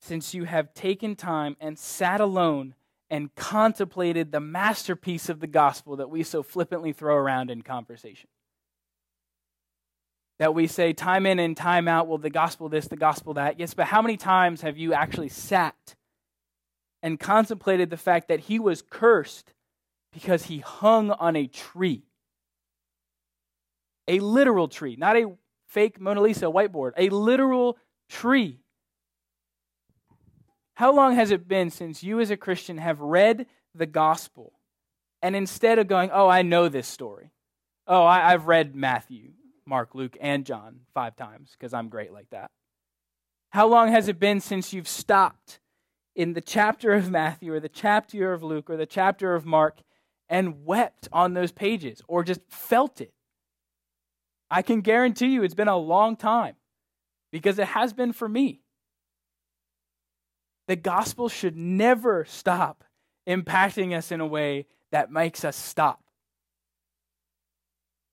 since 0.00 0.34
you 0.34 0.44
have 0.44 0.74
taken 0.74 1.16
time 1.16 1.56
and 1.60 1.78
sat 1.78 2.20
alone 2.20 2.74
and 3.08 3.34
contemplated 3.34 4.32
the 4.32 4.40
masterpiece 4.40 5.28
of 5.28 5.40
the 5.40 5.46
gospel 5.46 5.96
that 5.96 6.10
we 6.10 6.22
so 6.22 6.42
flippantly 6.42 6.92
throw 6.92 7.16
around 7.16 7.50
in 7.50 7.62
conversation? 7.62 8.28
That 10.38 10.54
we 10.54 10.66
say 10.66 10.92
time 10.92 11.24
in 11.24 11.38
and 11.38 11.56
time 11.56 11.88
out, 11.88 12.06
well, 12.06 12.18
the 12.18 12.28
gospel 12.28 12.68
this, 12.68 12.88
the 12.88 12.96
gospel 12.96 13.34
that. 13.34 13.58
Yes, 13.58 13.72
but 13.72 13.86
how 13.86 14.02
many 14.02 14.18
times 14.18 14.60
have 14.60 14.76
you 14.76 14.92
actually 14.92 15.30
sat 15.30 15.94
and 17.02 17.20
contemplated 17.20 17.90
the 17.90 17.96
fact 17.96 18.28
that 18.28 18.40
he 18.40 18.58
was 18.58 18.82
cursed 18.82 19.52
because 20.12 20.44
he 20.44 20.58
hung 20.58 21.10
on 21.10 21.36
a 21.36 21.46
tree? 21.46 22.04
A 24.08 24.20
literal 24.20 24.68
tree, 24.68 24.96
not 24.96 25.16
a 25.16 25.32
fake 25.66 26.00
Mona 26.00 26.20
Lisa 26.20 26.46
whiteboard, 26.46 26.92
a 26.96 27.08
literal 27.08 27.76
tree 28.08 28.60
how 30.76 30.92
long 30.92 31.14
has 31.14 31.30
it 31.30 31.48
been 31.48 31.70
since 31.70 32.02
you, 32.02 32.20
as 32.20 32.30
a 32.30 32.36
Christian, 32.36 32.76
have 32.76 33.00
read 33.00 33.46
the 33.74 33.86
gospel 33.86 34.52
and 35.22 35.34
instead 35.34 35.78
of 35.78 35.88
going, 35.88 36.10
Oh, 36.12 36.28
I 36.28 36.42
know 36.42 36.68
this 36.68 36.86
story, 36.86 37.30
oh, 37.86 38.04
I, 38.04 38.30
have 38.30 38.46
read 38.46 38.76
Matthew, 38.76 39.30
Mark, 39.64 39.94
Luke, 39.94 40.18
and 40.20 40.44
John 40.44 40.80
five 40.92 41.16
times 41.16 41.56
because 41.58 41.72
I'm 41.72 41.88
great 41.88 42.12
like 42.12 42.28
that? 42.30 42.50
How 43.50 43.66
long 43.66 43.90
has 43.90 44.08
it 44.08 44.18
been 44.18 44.40
since 44.40 44.74
you've 44.74 44.86
stopped 44.86 45.60
in 46.16 46.32
the 46.32 46.40
chapter 46.40 46.92
of 46.92 47.10
Matthew 47.10 47.52
or 47.52 47.60
the 47.60 47.68
chapter 47.68 48.32
of 48.32 48.42
Luke 48.42 48.68
or 48.68 48.76
the 48.76 48.86
chapter 48.86 49.34
of 49.34 49.46
Mark 49.46 49.78
and 50.28 50.64
wept 50.64 51.08
on 51.12 51.34
those 51.34 51.52
pages 51.52 52.02
or 52.08 52.24
just 52.24 52.40
felt 52.48 53.00
it? 53.00 53.12
I 54.50 54.62
can 54.62 54.80
guarantee 54.80 55.28
you 55.28 55.44
it's 55.44 55.54
been 55.54 55.68
a 55.68 55.76
long 55.76 56.16
time 56.16 56.56
because 57.30 57.58
it 57.58 57.68
has 57.68 57.92
been 57.92 58.12
for 58.12 58.28
me 58.28 58.62
the 60.66 60.76
gospel 60.76 61.28
should 61.28 61.56
never 61.56 62.24
stop 62.24 62.84
impacting 63.26 63.96
us 63.96 64.10
in 64.10 64.20
a 64.20 64.26
way 64.26 64.66
that 64.90 65.12
makes 65.12 65.44
us 65.44 65.56
stop. 65.56 66.02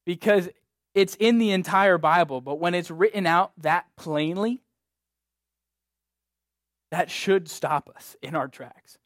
Because 0.05 0.49
it's 0.93 1.15
in 1.15 1.39
the 1.39 1.51
entire 1.51 1.97
Bible, 1.97 2.41
but 2.41 2.59
when 2.59 2.75
it's 2.75 2.91
written 2.91 3.25
out 3.25 3.53
that 3.57 3.85
plainly, 3.95 4.61
that 6.93 7.09
should 7.09 7.49
stop 7.49 7.89
us 7.95 8.15
in 8.21 8.35
our 8.35 8.47
tracks 8.47 8.99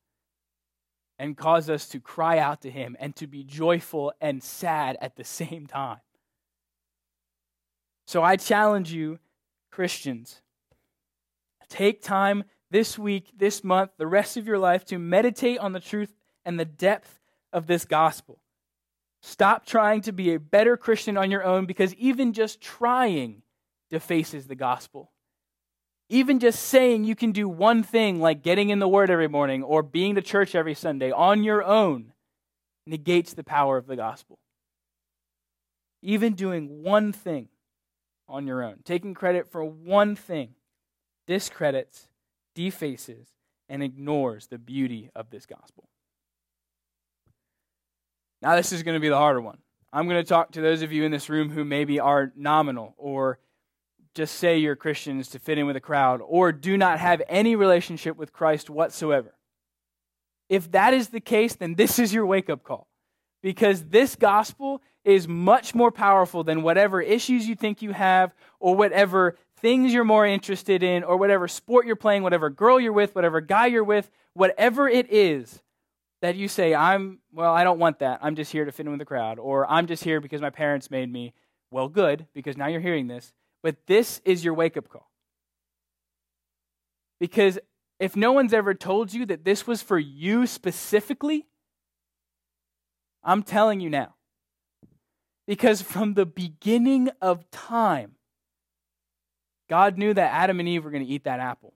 and 1.17 1.37
cause 1.37 1.69
us 1.69 1.87
to 1.87 2.01
cry 2.01 2.37
out 2.37 2.61
to 2.63 2.69
Him 2.69 2.97
and 2.99 3.15
to 3.15 3.27
be 3.27 3.45
joyful 3.45 4.11
and 4.19 4.43
sad 4.43 4.97
at 4.99 5.15
the 5.15 5.23
same 5.23 5.67
time. 5.67 6.01
So 8.05 8.21
I 8.21 8.35
challenge 8.35 8.91
you, 8.91 9.19
Christians, 9.71 10.41
take 11.69 12.01
time 12.01 12.43
this 12.71 12.99
week, 12.99 13.31
this 13.37 13.63
month, 13.63 13.91
the 13.97 14.05
rest 14.05 14.35
of 14.35 14.47
your 14.47 14.59
life 14.59 14.83
to 14.87 14.99
meditate 14.99 15.59
on 15.59 15.71
the 15.71 15.79
truth 15.79 16.13
and 16.43 16.59
the 16.59 16.65
depth 16.65 17.21
of 17.53 17.67
this 17.67 17.85
gospel. 17.85 18.41
Stop 19.21 19.65
trying 19.65 20.01
to 20.01 20.11
be 20.11 20.33
a 20.33 20.41
better 20.41 20.75
Christian 20.75 21.15
on 21.15 21.31
your 21.31 21.45
own 21.45 21.65
because 21.65 21.95
even 21.95 22.33
just 22.33 22.59
trying 22.59 23.43
defaces 23.89 24.47
the 24.47 24.55
gospel. 24.55 25.13
Even 26.09 26.39
just 26.39 26.63
saying 26.63 27.03
you 27.03 27.15
can 27.15 27.31
do 27.31 27.49
one 27.49 27.83
thing 27.83 28.21
like 28.21 28.41
getting 28.41 28.69
in 28.69 28.79
the 28.79 28.87
Word 28.87 29.09
every 29.09 29.27
morning 29.27 29.63
or 29.63 29.83
being 29.83 30.15
to 30.15 30.21
church 30.21 30.55
every 30.55 30.73
Sunday 30.73 31.11
on 31.11 31.43
your 31.43 31.63
own 31.63 32.13
negates 32.85 33.33
the 33.33 33.43
power 33.43 33.77
of 33.77 33.87
the 33.87 33.95
gospel. 33.95 34.39
Even 36.01 36.33
doing 36.33 36.83
one 36.83 37.11
thing 37.11 37.49
on 38.29 38.47
your 38.47 38.63
own, 38.63 38.77
taking 38.85 39.13
credit 39.13 39.51
for 39.51 39.63
one 39.63 40.15
thing, 40.15 40.55
discredits 41.25 42.07
defaces, 42.57 43.27
and 43.69 43.83
ignores 43.83 44.47
the 44.47 44.57
beauty 44.57 45.11
of 45.15 45.29
this 45.29 45.45
gospel. 45.45 45.87
Now, 48.41 48.55
this 48.55 48.71
is 48.71 48.81
going 48.81 48.95
to 48.95 48.99
be 48.99 49.09
the 49.09 49.17
harder 49.17 49.41
one. 49.41 49.59
I'm 49.93 50.07
going 50.07 50.23
to 50.23 50.27
talk 50.27 50.53
to 50.53 50.61
those 50.61 50.81
of 50.81 50.91
you 50.91 51.03
in 51.03 51.11
this 51.11 51.29
room 51.29 51.51
who 51.51 51.63
maybe 51.63 51.99
are 51.99 52.31
nominal 52.35 52.95
or 52.97 53.37
just 54.17 54.35
say 54.35 54.57
you're 54.57 54.75
Christians 54.75 55.29
to 55.29 55.39
fit 55.39 55.57
in 55.57 55.65
with 55.65 55.75
a 55.75 55.81
crowd 55.81 56.19
or 56.21 56.51
do 56.51 56.75
not 56.75 56.99
have 56.99 57.21
any 57.29 57.55
relationship 57.55 58.17
with 58.17 58.33
Christ 58.33 58.69
whatsoever. 58.69 59.33
If 60.49 60.71
that 60.71 60.93
is 60.93 61.09
the 61.09 61.21
case, 61.21 61.55
then 61.55 61.75
this 61.75 61.99
is 61.99 62.13
your 62.13 62.25
wake 62.25 62.49
up 62.49 62.63
call. 62.63 62.87
Because 63.41 63.85
this 63.85 64.15
gospel 64.15 64.81
is 65.05 65.27
much 65.27 65.75
more 65.75 65.91
powerful 65.91 66.43
than 66.43 66.63
whatever 66.63 67.01
issues 67.01 67.47
you 67.47 67.55
think 67.55 67.81
you 67.81 67.91
have 67.91 68.33
or 68.59 68.75
whatever 68.75 69.37
things 69.59 69.93
you're 69.93 70.03
more 70.03 70.25
interested 70.25 70.83
in, 70.83 71.03
or 71.03 71.17
whatever 71.17 71.47
sport 71.47 71.87
you're 71.87 71.95
playing, 71.95 72.21
whatever 72.21 72.47
girl 72.49 72.79
you're 72.79 72.93
with, 72.93 73.15
whatever 73.15 73.41
guy 73.41 73.65
you're 73.65 73.83
with, 73.83 74.09
whatever 74.33 74.87
it 74.87 75.11
is 75.11 75.63
that 76.21 76.35
you 76.35 76.47
say, 76.47 76.75
I'm, 76.75 77.19
well, 77.33 77.53
I 77.53 77.63
don't 77.63 77.79
want 77.79 77.99
that. 77.99 78.19
I'm 78.21 78.35
just 78.35 78.51
here 78.51 78.65
to 78.65 78.71
fit 78.71 78.85
in 78.85 78.91
with 78.91 78.99
the 78.99 79.05
crowd. 79.05 79.39
Or 79.39 79.67
I'm 79.67 79.87
just 79.87 80.03
here 80.03 80.21
because 80.21 80.41
my 80.41 80.51
parents 80.51 80.91
made 80.91 81.11
me. 81.11 81.33
Well, 81.71 81.89
good, 81.89 82.27
because 82.33 82.55
now 82.55 82.67
you're 82.67 82.81
hearing 82.81 83.07
this. 83.07 83.33
But 83.67 83.85
this 83.85 84.21
is 84.23 84.45
your 84.45 84.53
wake 84.53 84.77
up 84.77 84.87
call. 84.87 85.11
Because 87.19 87.59
if 87.99 88.15
no 88.15 88.31
one's 88.31 88.53
ever 88.53 88.73
told 88.73 89.11
you 89.11 89.25
that 89.25 89.43
this 89.43 89.67
was 89.67 89.81
for 89.81 89.99
you 89.99 90.47
specifically, 90.47 91.47
I'm 93.25 93.43
telling 93.43 93.81
you 93.81 93.89
now. 93.89 94.15
Because 95.47 95.81
from 95.81 96.13
the 96.13 96.25
beginning 96.25 97.09
of 97.21 97.51
time, 97.51 98.15
God 99.69 99.97
knew 99.97 100.13
that 100.13 100.31
Adam 100.31 100.61
and 100.61 100.69
Eve 100.69 100.85
were 100.85 100.91
going 100.91 101.05
to 101.05 101.11
eat 101.11 101.25
that 101.25 101.41
apple. 101.41 101.73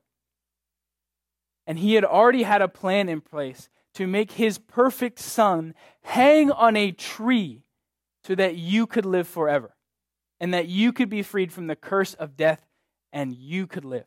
And 1.66 1.78
he 1.78 1.92
had 1.92 2.06
already 2.06 2.44
had 2.44 2.62
a 2.62 2.68
plan 2.68 3.10
in 3.10 3.20
place 3.20 3.68
to 3.96 4.06
make 4.06 4.32
his 4.32 4.56
perfect 4.56 5.18
son 5.18 5.74
hang 6.04 6.50
on 6.50 6.74
a 6.74 6.90
tree 6.90 7.64
so 8.24 8.34
that 8.34 8.56
you 8.56 8.86
could 8.86 9.04
live 9.04 9.28
forever 9.28 9.74
and 10.42 10.52
that 10.52 10.68
you 10.68 10.92
could 10.92 11.08
be 11.08 11.22
freed 11.22 11.50
from 11.50 11.68
the 11.68 11.76
curse 11.76 12.12
of 12.12 12.36
death 12.36 12.66
and 13.14 13.34
you 13.34 13.66
could 13.66 13.86
live. 13.86 14.04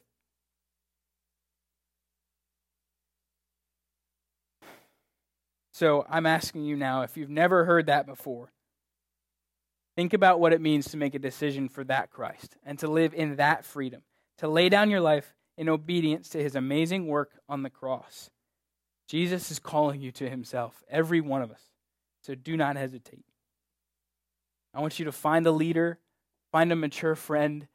So 5.73 6.05
I'm 6.07 6.27
asking 6.27 6.65
you 6.65 6.75
now 6.75 7.01
if 7.01 7.17
you've 7.17 7.31
never 7.31 7.65
heard 7.65 7.87
that 7.87 8.05
before, 8.05 8.51
Think 9.95 10.13
about 10.13 10.41
what 10.41 10.51
it 10.51 10.59
means 10.59 10.89
to 10.89 10.97
make 10.97 11.15
a 11.15 11.19
decision 11.19 11.69
for 11.69 11.83
that 11.85 12.11
Christ 12.11 12.57
and 12.65 12.77
to 12.79 12.87
live 12.87 13.13
in 13.13 13.37
that 13.37 13.63
freedom, 13.63 14.01
to 14.39 14.47
lay 14.47 14.67
down 14.67 14.89
your 14.89 14.99
life 14.99 15.33
in 15.57 15.69
obedience 15.69 16.27
to 16.29 16.43
his 16.43 16.55
amazing 16.55 17.07
work 17.07 17.39
on 17.47 17.63
the 17.63 17.69
cross. 17.69 18.29
Jesus 19.07 19.51
is 19.51 19.59
calling 19.59 20.01
you 20.01 20.11
to 20.13 20.29
himself, 20.29 20.83
every 20.89 21.21
one 21.21 21.41
of 21.41 21.51
us. 21.51 21.61
So 22.23 22.35
do 22.35 22.57
not 22.57 22.75
hesitate. 22.75 23.23
I 24.73 24.81
want 24.81 24.99
you 24.99 25.05
to 25.05 25.13
find 25.13 25.47
a 25.47 25.51
leader, 25.51 25.99
find 26.55 26.71
a 26.71 26.75
mature 26.77 27.15
friend, 27.15 27.67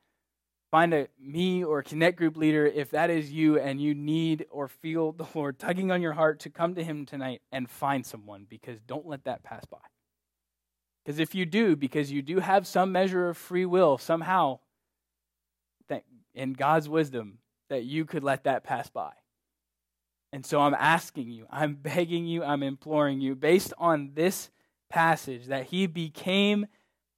find 0.70 0.94
a 0.94 1.06
me 1.20 1.62
or 1.62 1.80
a 1.80 1.84
connect 1.84 2.16
group 2.16 2.34
leader 2.34 2.64
if 2.64 2.92
that 2.92 3.10
is 3.10 3.30
you 3.30 3.58
and 3.58 3.78
you 3.78 3.94
need 3.94 4.46
or 4.50 4.68
feel 4.68 5.12
the 5.12 5.26
Lord 5.34 5.58
tugging 5.58 5.90
on 5.90 6.00
your 6.00 6.14
heart 6.14 6.40
to 6.40 6.48
come 6.48 6.74
to 6.76 6.82
him 6.82 7.04
tonight 7.04 7.42
and 7.52 7.68
find 7.68 8.06
someone 8.06 8.46
because 8.48 8.80
don't 8.80 9.06
let 9.06 9.24
that 9.24 9.42
pass 9.42 9.66
by. 9.66 9.76
Because 11.04 11.18
if 11.18 11.34
you 11.34 11.44
do, 11.44 11.76
because 11.76 12.10
you 12.10 12.22
do 12.22 12.38
have 12.38 12.66
some 12.66 12.90
measure 12.90 13.28
of 13.28 13.36
free 13.36 13.66
will 13.66 13.98
somehow, 13.98 14.60
that 15.90 16.04
in 16.34 16.54
God's 16.54 16.88
wisdom, 16.88 17.36
that 17.68 17.84
you 17.84 18.06
could 18.06 18.24
let 18.24 18.44
that 18.44 18.64
pass 18.64 18.88
by. 18.88 19.12
And 20.32 20.46
so 20.46 20.58
I'm 20.58 20.72
asking 20.72 21.28
you, 21.28 21.46
I'm 21.50 21.74
begging 21.82 22.26
you, 22.26 22.42
I'm 22.42 22.62
imploring 22.62 23.20
you, 23.20 23.34
based 23.34 23.74
on 23.76 24.12
this 24.14 24.48
passage, 24.88 25.48
that 25.48 25.66
he 25.66 25.86
became 25.86 26.66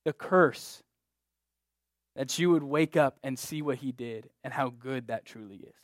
the 0.05 0.13
curse 0.13 0.83
that 2.17 2.39
you 2.39 2.51
would 2.51 2.63
wake 2.63 2.97
up 2.97 3.19
and 3.23 3.39
see 3.39 3.63
what 3.63 3.79
he 3.79 3.93
did 3.93 4.29
and 4.45 4.53
how 4.53 4.71
good 4.71 5.09
that 5.09 5.25
truly 5.25 5.57
is. 5.57 5.75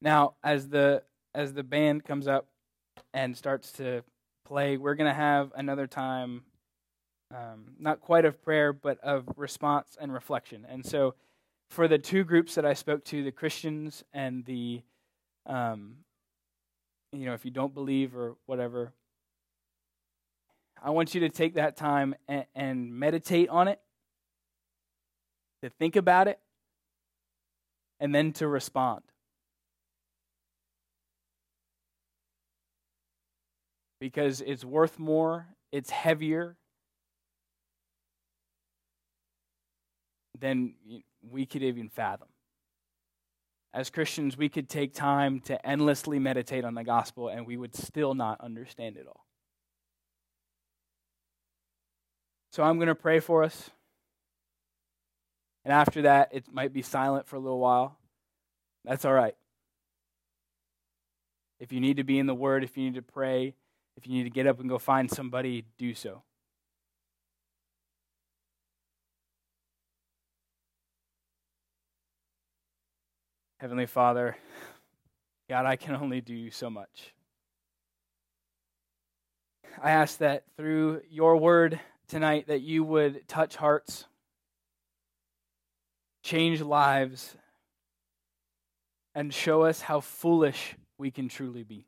Now, 0.00 0.34
as 0.44 0.68
the 0.68 1.02
as 1.34 1.52
the 1.52 1.62
band 1.62 2.04
comes 2.04 2.26
up 2.26 2.46
and 3.12 3.36
starts 3.36 3.72
to 3.72 4.02
play, 4.44 4.76
we're 4.76 4.94
going 4.94 5.10
to 5.10 5.14
have 5.14 5.52
another 5.56 5.86
time 5.86 6.42
um, 7.34 7.74
not 7.78 8.00
quite 8.00 8.24
of 8.24 8.42
prayer, 8.42 8.72
but 8.72 8.98
of 9.00 9.26
response 9.36 9.96
and 10.00 10.12
reflection. 10.12 10.66
And 10.68 10.84
so, 10.84 11.14
for 11.70 11.86
the 11.86 11.98
two 11.98 12.24
groups 12.24 12.54
that 12.54 12.64
I 12.64 12.72
spoke 12.72 13.04
to, 13.06 13.22
the 13.22 13.32
Christians 13.32 14.02
and 14.14 14.44
the, 14.46 14.82
um, 15.44 15.96
you 17.12 17.26
know, 17.26 17.34
if 17.34 17.44
you 17.44 17.50
don't 17.50 17.74
believe 17.74 18.16
or 18.16 18.36
whatever, 18.46 18.92
I 20.82 20.90
want 20.90 21.14
you 21.14 21.20
to 21.20 21.28
take 21.28 21.54
that 21.54 21.76
time 21.76 22.14
and, 22.26 22.46
and 22.54 22.94
meditate 22.94 23.50
on 23.50 23.68
it, 23.68 23.80
to 25.62 25.70
think 25.70 25.96
about 25.96 26.28
it, 26.28 26.38
and 28.00 28.14
then 28.14 28.32
to 28.34 28.46
respond. 28.46 29.02
Because 34.00 34.40
it's 34.40 34.64
worth 34.64 34.98
more, 34.98 35.46
it's 35.72 35.90
heavier, 35.90 36.56
than 40.40 40.74
we 41.28 41.46
could 41.46 41.62
even 41.62 41.88
fathom. 41.88 42.28
As 43.74 43.90
Christians, 43.90 44.36
we 44.36 44.48
could 44.48 44.68
take 44.68 44.94
time 44.94 45.40
to 45.40 45.66
endlessly 45.66 46.18
meditate 46.18 46.64
on 46.64 46.74
the 46.74 46.84
gospel 46.84 47.28
and 47.28 47.46
we 47.46 47.56
would 47.56 47.74
still 47.74 48.14
not 48.14 48.40
understand 48.40 48.96
it 48.96 49.06
all. 49.06 49.24
So 52.50 52.62
I'm 52.62 52.76
going 52.76 52.88
to 52.88 52.94
pray 52.94 53.20
for 53.20 53.44
us. 53.44 53.70
And 55.64 55.72
after 55.72 56.02
that, 56.02 56.30
it 56.32 56.44
might 56.52 56.72
be 56.72 56.82
silent 56.82 57.26
for 57.26 57.36
a 57.36 57.40
little 57.40 57.58
while. 57.58 57.98
That's 58.84 59.04
all 59.04 59.12
right. 59.12 59.34
If 61.60 61.72
you 61.72 61.80
need 61.80 61.96
to 61.96 62.04
be 62.04 62.18
in 62.18 62.26
the 62.26 62.34
Word, 62.34 62.64
if 62.64 62.76
you 62.76 62.84
need 62.84 62.94
to 62.94 63.02
pray, 63.02 63.54
if 63.96 64.06
you 64.06 64.14
need 64.14 64.24
to 64.24 64.30
get 64.30 64.46
up 64.46 64.60
and 64.60 64.68
go 64.68 64.78
find 64.78 65.10
somebody, 65.10 65.64
do 65.76 65.94
so. 65.94 66.22
Heavenly 73.60 73.86
Father, 73.86 74.36
God, 75.50 75.66
I 75.66 75.74
can 75.74 75.96
only 75.96 76.20
do 76.20 76.48
so 76.52 76.70
much. 76.70 77.12
I 79.82 79.90
ask 79.90 80.18
that 80.18 80.44
through 80.56 81.02
your 81.10 81.36
word 81.36 81.80
tonight 82.06 82.46
that 82.46 82.60
you 82.60 82.84
would 82.84 83.26
touch 83.26 83.56
hearts, 83.56 84.06
change 86.22 86.60
lives, 86.60 87.36
and 89.14 89.32
show 89.32 89.62
us 89.62 89.80
how 89.80 90.00
foolish 90.00 90.76
we 90.98 91.10
can 91.10 91.28
truly 91.28 91.62
be. 91.62 91.86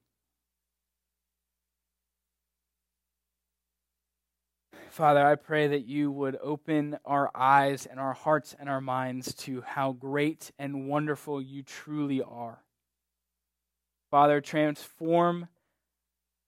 Father, 4.91 5.25
I 5.25 5.37
pray 5.37 5.69
that 5.69 5.87
you 5.87 6.11
would 6.11 6.37
open 6.43 6.99
our 7.05 7.31
eyes 7.35 7.87
and 7.87 8.01
our 8.01 8.13
hearts 8.13 8.57
and 8.59 8.69
our 8.69 8.81
minds 8.81 9.35
to 9.35 9.61
how 9.61 9.93
great 9.93 10.51
and 10.59 10.89
wonderful 10.89 11.41
you 11.41 11.63
truly 11.63 12.21
are. 12.21 12.65
Father, 14.11 14.41
transform 14.41 15.49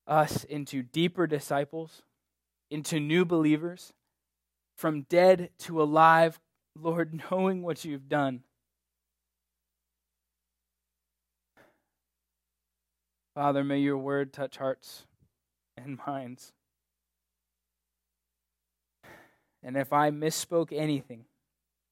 us 0.08 0.42
into 0.42 0.82
deeper 0.82 1.28
disciples, 1.28 2.02
into 2.68 2.98
new 2.98 3.24
believers, 3.24 3.92
from 4.76 5.02
dead 5.02 5.50
to 5.60 5.80
alive, 5.80 6.40
Lord, 6.78 7.20
knowing 7.30 7.62
what 7.62 7.84
you've 7.84 8.08
done. 8.08 8.42
Father, 13.34 13.64
may 13.64 13.78
your 13.78 13.96
word 13.96 14.32
touch 14.32 14.58
hearts 14.58 15.06
and 15.76 15.98
minds. 16.06 16.52
And 19.62 19.76
if 19.76 19.92
I 19.92 20.10
misspoke 20.10 20.68
anything, 20.72 21.24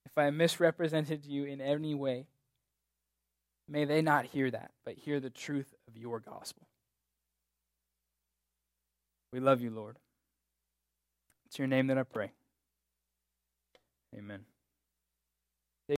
if 0.05 0.19
I 0.19 0.31
misrepresented 0.31 1.25
you 1.25 1.45
in 1.45 1.61
any 1.61 1.95
way, 1.95 2.27
may 3.69 3.85
they 3.85 4.03
not 4.03 4.27
hear 4.27 4.51
that, 4.51 4.73
but 4.85 4.95
hear 4.95 5.21
the 5.21 5.31
truth 5.31 5.73
of 5.89 5.97
your 5.97 6.21
gospel. 6.21 6.67
We 9.33 9.41
love 9.41 9.61
you, 9.61 9.71
Lord. 9.71 9.97
It's 11.47 11.59
your 11.59 11.69
name 11.69 11.87
that 11.87 11.99
I 11.99 12.03
pray. 12.03 12.33
Amen. 14.17 14.41